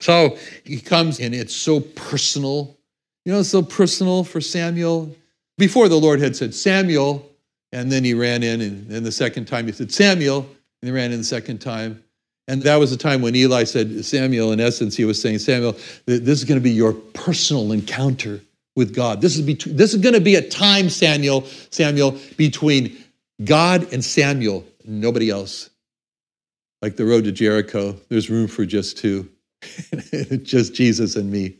So 0.00 0.38
he 0.64 0.80
comes 0.80 1.20
and 1.20 1.34
it's 1.34 1.54
so 1.54 1.80
personal. 1.80 2.76
You 3.24 3.32
know, 3.32 3.40
it's 3.40 3.50
so 3.50 3.62
personal 3.62 4.24
for 4.24 4.40
Samuel. 4.40 5.14
Before 5.58 5.88
the 5.88 5.98
Lord 5.98 6.20
had 6.20 6.36
said, 6.36 6.54
Samuel, 6.54 7.28
and 7.72 7.90
then 7.90 8.04
he 8.04 8.14
ran 8.14 8.42
in, 8.42 8.60
and 8.60 8.88
then 8.88 9.02
the 9.02 9.12
second 9.12 9.46
time 9.46 9.66
he 9.66 9.72
said, 9.72 9.92
Samuel, 9.92 10.46
he 10.86 10.92
ran 10.92 11.12
in 11.12 11.18
the 11.18 11.24
second 11.24 11.58
time. 11.58 12.02
And 12.46 12.62
that 12.62 12.76
was 12.76 12.90
the 12.90 12.96
time 12.96 13.22
when 13.22 13.34
Eli 13.34 13.64
said, 13.64 14.04
Samuel, 14.04 14.52
in 14.52 14.60
essence, 14.60 14.96
he 14.96 15.04
was 15.04 15.20
saying, 15.20 15.38
Samuel, 15.38 15.72
this 16.04 16.38
is 16.38 16.44
going 16.44 16.60
to 16.60 16.64
be 16.64 16.72
your 16.72 16.92
personal 16.92 17.72
encounter 17.72 18.40
with 18.76 18.94
God. 18.94 19.20
This 19.20 19.36
is, 19.36 19.42
between, 19.42 19.76
this 19.76 19.94
is 19.94 20.00
going 20.00 20.14
to 20.14 20.20
be 20.20 20.34
a 20.34 20.46
time, 20.46 20.90
Samuel, 20.90 21.46
Samuel, 21.70 22.18
between 22.36 22.96
God 23.44 23.90
and 23.92 24.04
Samuel, 24.04 24.64
nobody 24.84 25.30
else. 25.30 25.70
Like 26.82 26.96
the 26.96 27.06
road 27.06 27.24
to 27.24 27.32
Jericho, 27.32 27.96
there's 28.10 28.28
room 28.28 28.46
for 28.46 28.66
just 28.66 28.98
two, 28.98 29.30
just 30.42 30.74
Jesus 30.74 31.16
and 31.16 31.30
me 31.30 31.56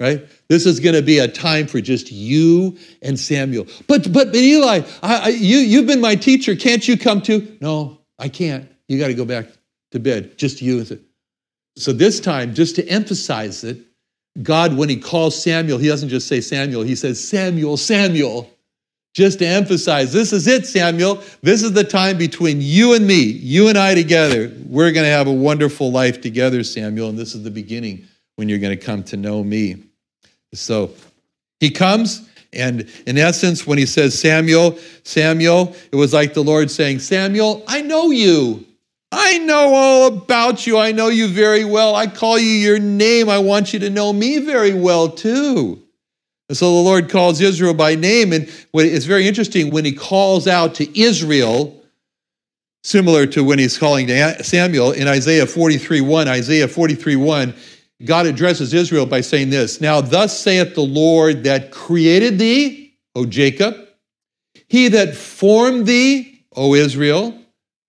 right? 0.00 0.26
This 0.48 0.66
is 0.66 0.80
going 0.80 0.94
to 0.94 1.02
be 1.02 1.18
a 1.18 1.28
time 1.28 1.66
for 1.66 1.80
just 1.80 2.12
you 2.12 2.76
and 3.02 3.18
Samuel. 3.18 3.66
But 3.86 4.12
but, 4.12 4.32
but 4.32 4.34
Eli, 4.34 4.82
I, 5.02 5.16
I, 5.16 5.28
you 5.28 5.58
you've 5.58 5.86
been 5.86 6.00
my 6.00 6.14
teacher. 6.14 6.54
Can't 6.54 6.86
you 6.86 6.98
come 6.98 7.22
too? 7.22 7.56
No, 7.60 7.98
I 8.18 8.28
can't. 8.28 8.68
You 8.88 8.98
got 8.98 9.08
to 9.08 9.14
go 9.14 9.24
back 9.24 9.46
to 9.92 10.00
bed. 10.00 10.38
Just 10.38 10.62
you. 10.62 10.84
So 11.76 11.92
this 11.92 12.20
time, 12.20 12.54
just 12.54 12.76
to 12.76 12.86
emphasize 12.88 13.64
it, 13.64 13.78
God, 14.42 14.76
when 14.76 14.88
He 14.88 14.96
calls 14.96 15.40
Samuel, 15.42 15.78
He 15.78 15.88
doesn't 15.88 16.08
just 16.08 16.28
say 16.28 16.40
Samuel. 16.40 16.82
He 16.82 16.94
says 16.94 17.26
Samuel, 17.26 17.76
Samuel. 17.76 18.50
Just 19.14 19.38
to 19.38 19.46
emphasize, 19.46 20.12
this 20.12 20.30
is 20.30 20.46
it, 20.46 20.66
Samuel. 20.66 21.22
This 21.40 21.62
is 21.62 21.72
the 21.72 21.84
time 21.84 22.18
between 22.18 22.58
you 22.60 22.92
and 22.92 23.06
me, 23.06 23.22
you 23.22 23.68
and 23.68 23.78
I 23.78 23.94
together. 23.94 24.52
We're 24.66 24.92
going 24.92 25.06
to 25.06 25.10
have 25.10 25.26
a 25.26 25.32
wonderful 25.32 25.90
life 25.90 26.20
together, 26.20 26.62
Samuel, 26.62 27.08
and 27.08 27.18
this 27.18 27.34
is 27.34 27.42
the 27.42 27.50
beginning 27.50 28.06
when 28.34 28.50
you're 28.50 28.58
going 28.58 28.78
to 28.78 28.84
come 28.84 29.02
to 29.04 29.16
know 29.16 29.42
me. 29.42 29.84
So 30.52 30.90
he 31.60 31.70
comes, 31.70 32.28
and 32.52 32.88
in 33.06 33.18
essence, 33.18 33.66
when 33.66 33.78
he 33.78 33.86
says 33.86 34.18
Samuel, 34.18 34.78
Samuel, 35.04 35.74
it 35.92 35.96
was 35.96 36.12
like 36.12 36.34
the 36.34 36.42
Lord 36.42 36.70
saying, 36.70 37.00
Samuel, 37.00 37.62
I 37.66 37.82
know 37.82 38.10
you. 38.10 38.64
I 39.12 39.38
know 39.38 39.74
all 39.74 40.06
about 40.08 40.66
you. 40.66 40.78
I 40.78 40.92
know 40.92 41.08
you 41.08 41.28
very 41.28 41.64
well. 41.64 41.94
I 41.94 42.06
call 42.06 42.38
you 42.38 42.50
your 42.50 42.78
name. 42.78 43.28
I 43.28 43.38
want 43.38 43.72
you 43.72 43.78
to 43.80 43.90
know 43.90 44.12
me 44.12 44.38
very 44.38 44.74
well, 44.74 45.08
too. 45.08 45.82
And 46.48 46.56
so 46.56 46.76
the 46.76 46.82
Lord 46.82 47.10
calls 47.10 47.40
Israel 47.40 47.74
by 47.74 47.94
name. 47.94 48.32
And 48.32 48.48
it's 48.74 49.04
very 49.06 49.26
interesting 49.26 49.70
when 49.70 49.84
he 49.84 49.92
calls 49.92 50.46
out 50.46 50.74
to 50.76 51.00
Israel, 51.00 51.82
similar 52.84 53.26
to 53.26 53.42
when 53.42 53.58
he's 53.58 53.78
calling 53.78 54.06
to 54.08 54.44
Samuel 54.44 54.92
in 54.92 55.08
Isaiah 55.08 55.46
43 55.46 56.00
1. 56.00 56.28
Isaiah 56.28 56.68
43 56.68 57.16
1, 57.16 57.54
God 58.04 58.26
addresses 58.26 58.74
Israel 58.74 59.06
by 59.06 59.20
saying 59.22 59.50
this 59.50 59.80
Now, 59.80 60.00
thus 60.00 60.38
saith 60.38 60.74
the 60.74 60.82
Lord 60.82 61.44
that 61.44 61.70
created 61.70 62.38
thee, 62.38 62.94
O 63.14 63.24
Jacob, 63.24 63.74
he 64.68 64.88
that 64.88 65.14
formed 65.14 65.86
thee, 65.86 66.44
O 66.54 66.74
Israel, 66.74 67.38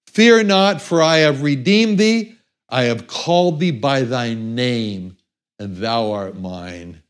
fear 0.07 0.43
not, 0.43 0.81
for 0.81 1.01
I 1.01 1.17
have 1.17 1.41
redeemed 1.41 1.97
thee. 1.97 2.35
I 2.69 2.83
have 2.83 3.07
called 3.07 3.59
thee 3.59 3.71
by 3.71 4.01
thy 4.01 4.33
name, 4.33 5.17
and 5.57 5.77
thou 5.77 6.11
art 6.11 6.37
mine. 6.37 7.01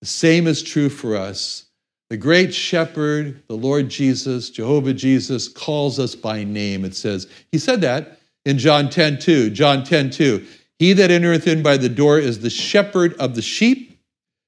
The 0.00 0.06
same 0.06 0.46
is 0.46 0.62
true 0.62 0.88
for 0.88 1.16
us. 1.16 1.66
The 2.08 2.16
great 2.16 2.52
shepherd, 2.52 3.42
the 3.48 3.56
Lord 3.56 3.88
Jesus, 3.88 4.50
Jehovah 4.50 4.92
Jesus, 4.92 5.48
calls 5.48 5.98
us 5.98 6.14
by 6.14 6.44
name. 6.44 6.84
It 6.84 6.94
says, 6.94 7.26
He 7.50 7.58
said 7.58 7.80
that 7.80 8.18
in 8.44 8.58
John 8.58 8.90
10 8.90 9.18
2. 9.18 9.50
John 9.50 9.82
10 9.82 10.10
2. 10.10 10.46
He 10.82 10.94
that 10.94 11.12
entereth 11.12 11.46
in 11.46 11.62
by 11.62 11.76
the 11.76 11.88
door 11.88 12.18
is 12.18 12.40
the 12.40 12.50
shepherd 12.50 13.14
of 13.20 13.36
the 13.36 13.40
sheep. 13.40 14.00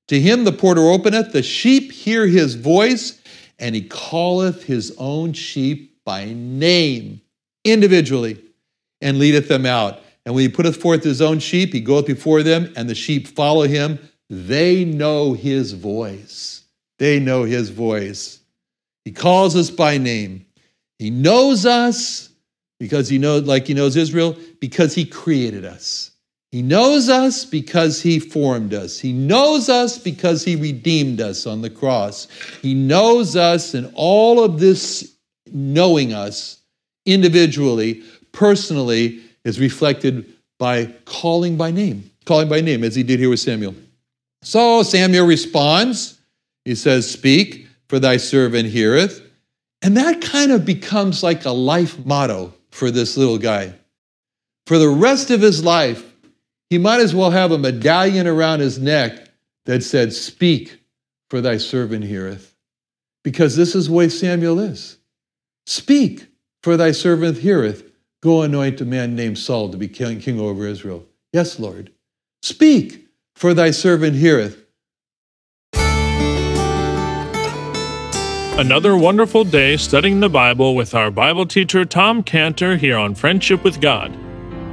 To 0.09 0.21
him 0.21 0.43
the 0.43 0.51
porter 0.51 0.81
openeth, 0.81 1.31
the 1.31 1.45
sheep 1.45 1.93
hear 1.93 2.27
his 2.27 2.57
voice, 2.57 3.23
and 3.61 3.73
he 3.73 3.83
calleth 3.83 4.65
his 4.65 4.93
own 4.99 5.33
sheep 5.33 5.97
by 6.05 6.33
name, 6.35 7.21
individually, 7.65 8.43
and 9.01 9.21
leadeth 9.21 9.47
them 9.47 9.65
out. 9.65 10.01
And 10.27 10.35
when 10.35 10.43
he 10.43 10.49
putteth 10.49 10.77
forth 10.77 11.05
his 11.05 11.23
own 11.23 11.39
sheep, 11.39 11.73
he 11.73 11.79
goeth 11.79 12.07
before 12.07 12.43
them, 12.43 12.73
and 12.75 12.91
the 12.91 12.97
sheep 12.97 13.29
follow 13.29 13.63
him. 13.63 14.01
They 14.29 14.85
know 14.85 15.35
his 15.35 15.71
voice. 15.71 16.65
They 16.99 17.21
know 17.21 17.45
his 17.45 17.71
voice. 17.71 18.41
He 19.05 19.13
calls 19.13 19.55
us 19.55 19.71
by 19.71 19.99
name. 19.99 20.47
He 20.99 21.11
knows 21.11 21.65
us 21.65 22.31
because 22.81 23.09
he 23.09 23.19
knows, 23.19 23.45
like 23.45 23.69
he 23.69 23.75
knows 23.75 23.95
Israel, 23.95 24.37
because 24.59 24.97
he 24.97 25.05
created 25.05 25.65
us. 25.65 26.11
He 26.55 26.63
knows 26.63 27.09
us 27.09 27.45
because 27.45 28.01
He 28.01 28.21
formed 28.21 28.75
us. 28.75 29.01
He 29.01 29.13
knows 29.13 29.69
us 29.69 29.99
because 29.99 30.45
He 30.45 30.55
redeemed 30.55 31.21
us 31.21 31.49
on 31.49 31.63
the 31.63 31.69
cross. 31.69 32.29
He 32.63 32.75
knows 32.75 33.35
us, 33.35 33.75
and 33.75 33.91
all 33.97 34.41
of 34.41 34.61
this 34.61 35.17
knowing 35.51 36.13
us 36.13 36.61
individually, 37.07 38.05
personally, 38.31 39.21
is 39.43 39.59
reflected 39.59 40.33
by 40.61 40.95
calling 41.07 41.57
by 41.57 41.73
name, 41.73 42.09
calling 42.25 42.49
by 42.49 42.61
name, 42.61 42.85
as 42.85 42.95
He 42.95 43.03
did 43.03 43.19
here 43.19 43.31
with 43.31 43.41
Samuel. 43.41 43.75
So 44.43 44.85
Samuel 44.85 45.27
responds. 45.27 46.21
He 46.65 46.77
says, 46.77 47.11
Speak, 47.11 47.67
for 47.89 47.99
thy 47.99 48.17
servant 48.17 48.69
heareth. 48.69 49.29
And 49.83 49.97
that 49.97 50.21
kind 50.21 50.53
of 50.53 50.65
becomes 50.65 51.21
like 51.21 51.47
a 51.47 51.51
life 51.51 51.99
motto 52.07 52.55
for 52.71 52.93
this 52.93 53.17
little 53.17 53.39
guy. 53.39 53.75
For 54.69 54.79
the 54.79 54.89
rest 54.89 55.33
of 55.33 55.41
his 55.41 55.65
life, 55.65 56.13
he 56.75 56.79
might 56.79 56.99
as 56.99 57.15
well 57.15 57.31
have 57.31 57.53
a 57.53 57.57
medallion 57.59 58.27
around 58.27 58.59
his 58.59 58.81
neck 58.81 59.29
that 59.65 59.85
said, 59.85 60.13
Speak, 60.13 60.81
for 61.31 61.41
thy 61.41 61.57
servant 61.57 62.03
heareth. 62.03 62.53
Because 63.23 63.55
this 63.55 63.77
is 63.77 63.87
the 63.87 63.93
way 63.93 64.09
Samuel 64.09 64.59
is. 64.59 64.99
Speak, 65.67 66.27
for 66.65 66.77
thy 66.77 66.91
servant 66.91 67.39
heareth. 67.39 67.89
Go 68.25 68.43
anoint 68.43 68.81
a 68.81 68.85
man 68.85 69.15
named 69.15 69.39
Saul 69.39 69.69
to 69.69 69.77
be 69.77 69.87
king, 69.87 70.19
king 70.19 70.41
over 70.41 70.67
Israel. 70.67 71.07
Yes, 71.33 71.61
Lord. 71.61 71.93
Speak, 72.43 73.07
for 73.37 73.55
thy 73.55 73.71
servant 73.71 74.17
heareth. 74.17 74.65
Another 78.59 78.97
wonderful 78.97 79.45
day 79.45 79.77
studying 79.77 80.19
the 80.19 80.29
Bible 80.29 80.75
with 80.75 80.93
our 80.93 81.13
Bible 81.13 81.47
teacher 81.47 81.85
Tom 81.85 82.25
Cantor 82.25 82.77
here 82.77 82.99
on 82.99 83.15
Friendship 83.15 83.63
with 83.63 83.81
God. 83.81 84.24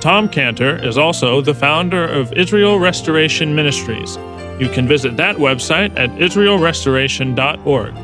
Tom 0.00 0.28
Cantor 0.28 0.76
is 0.84 0.96
also 0.96 1.40
the 1.40 1.54
founder 1.54 2.04
of 2.04 2.32
Israel 2.32 2.78
Restoration 2.78 3.52
Ministries. 3.54 4.16
You 4.60 4.68
can 4.68 4.86
visit 4.86 5.16
that 5.16 5.34
website 5.36 5.98
at 5.98 6.10
israelrestoration.org. 6.10 7.96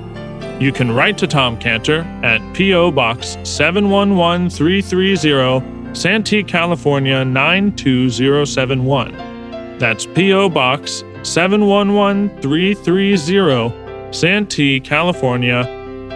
You 0.61 0.73
can 0.73 0.91
write 0.93 1.17
to 1.19 1.29
Tom 1.29 1.57
Cantor 1.59 2.01
at 2.23 2.41
P.O. 2.55 2.91
Box 2.91 3.37
711330, 3.45 5.95
Santee, 5.95 6.43
California 6.43 7.25
92071. 7.25 9.79
That's 9.79 10.07
P.O. 10.07 10.49
Box 10.49 11.05
711330, 11.23 14.13
Santee, 14.13 14.81
California 14.81 15.63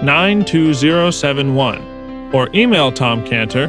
92071. 0.03 2.33
or 2.33 2.49
email 2.55 2.93
Tom 2.93 3.27
Cantor 3.27 3.69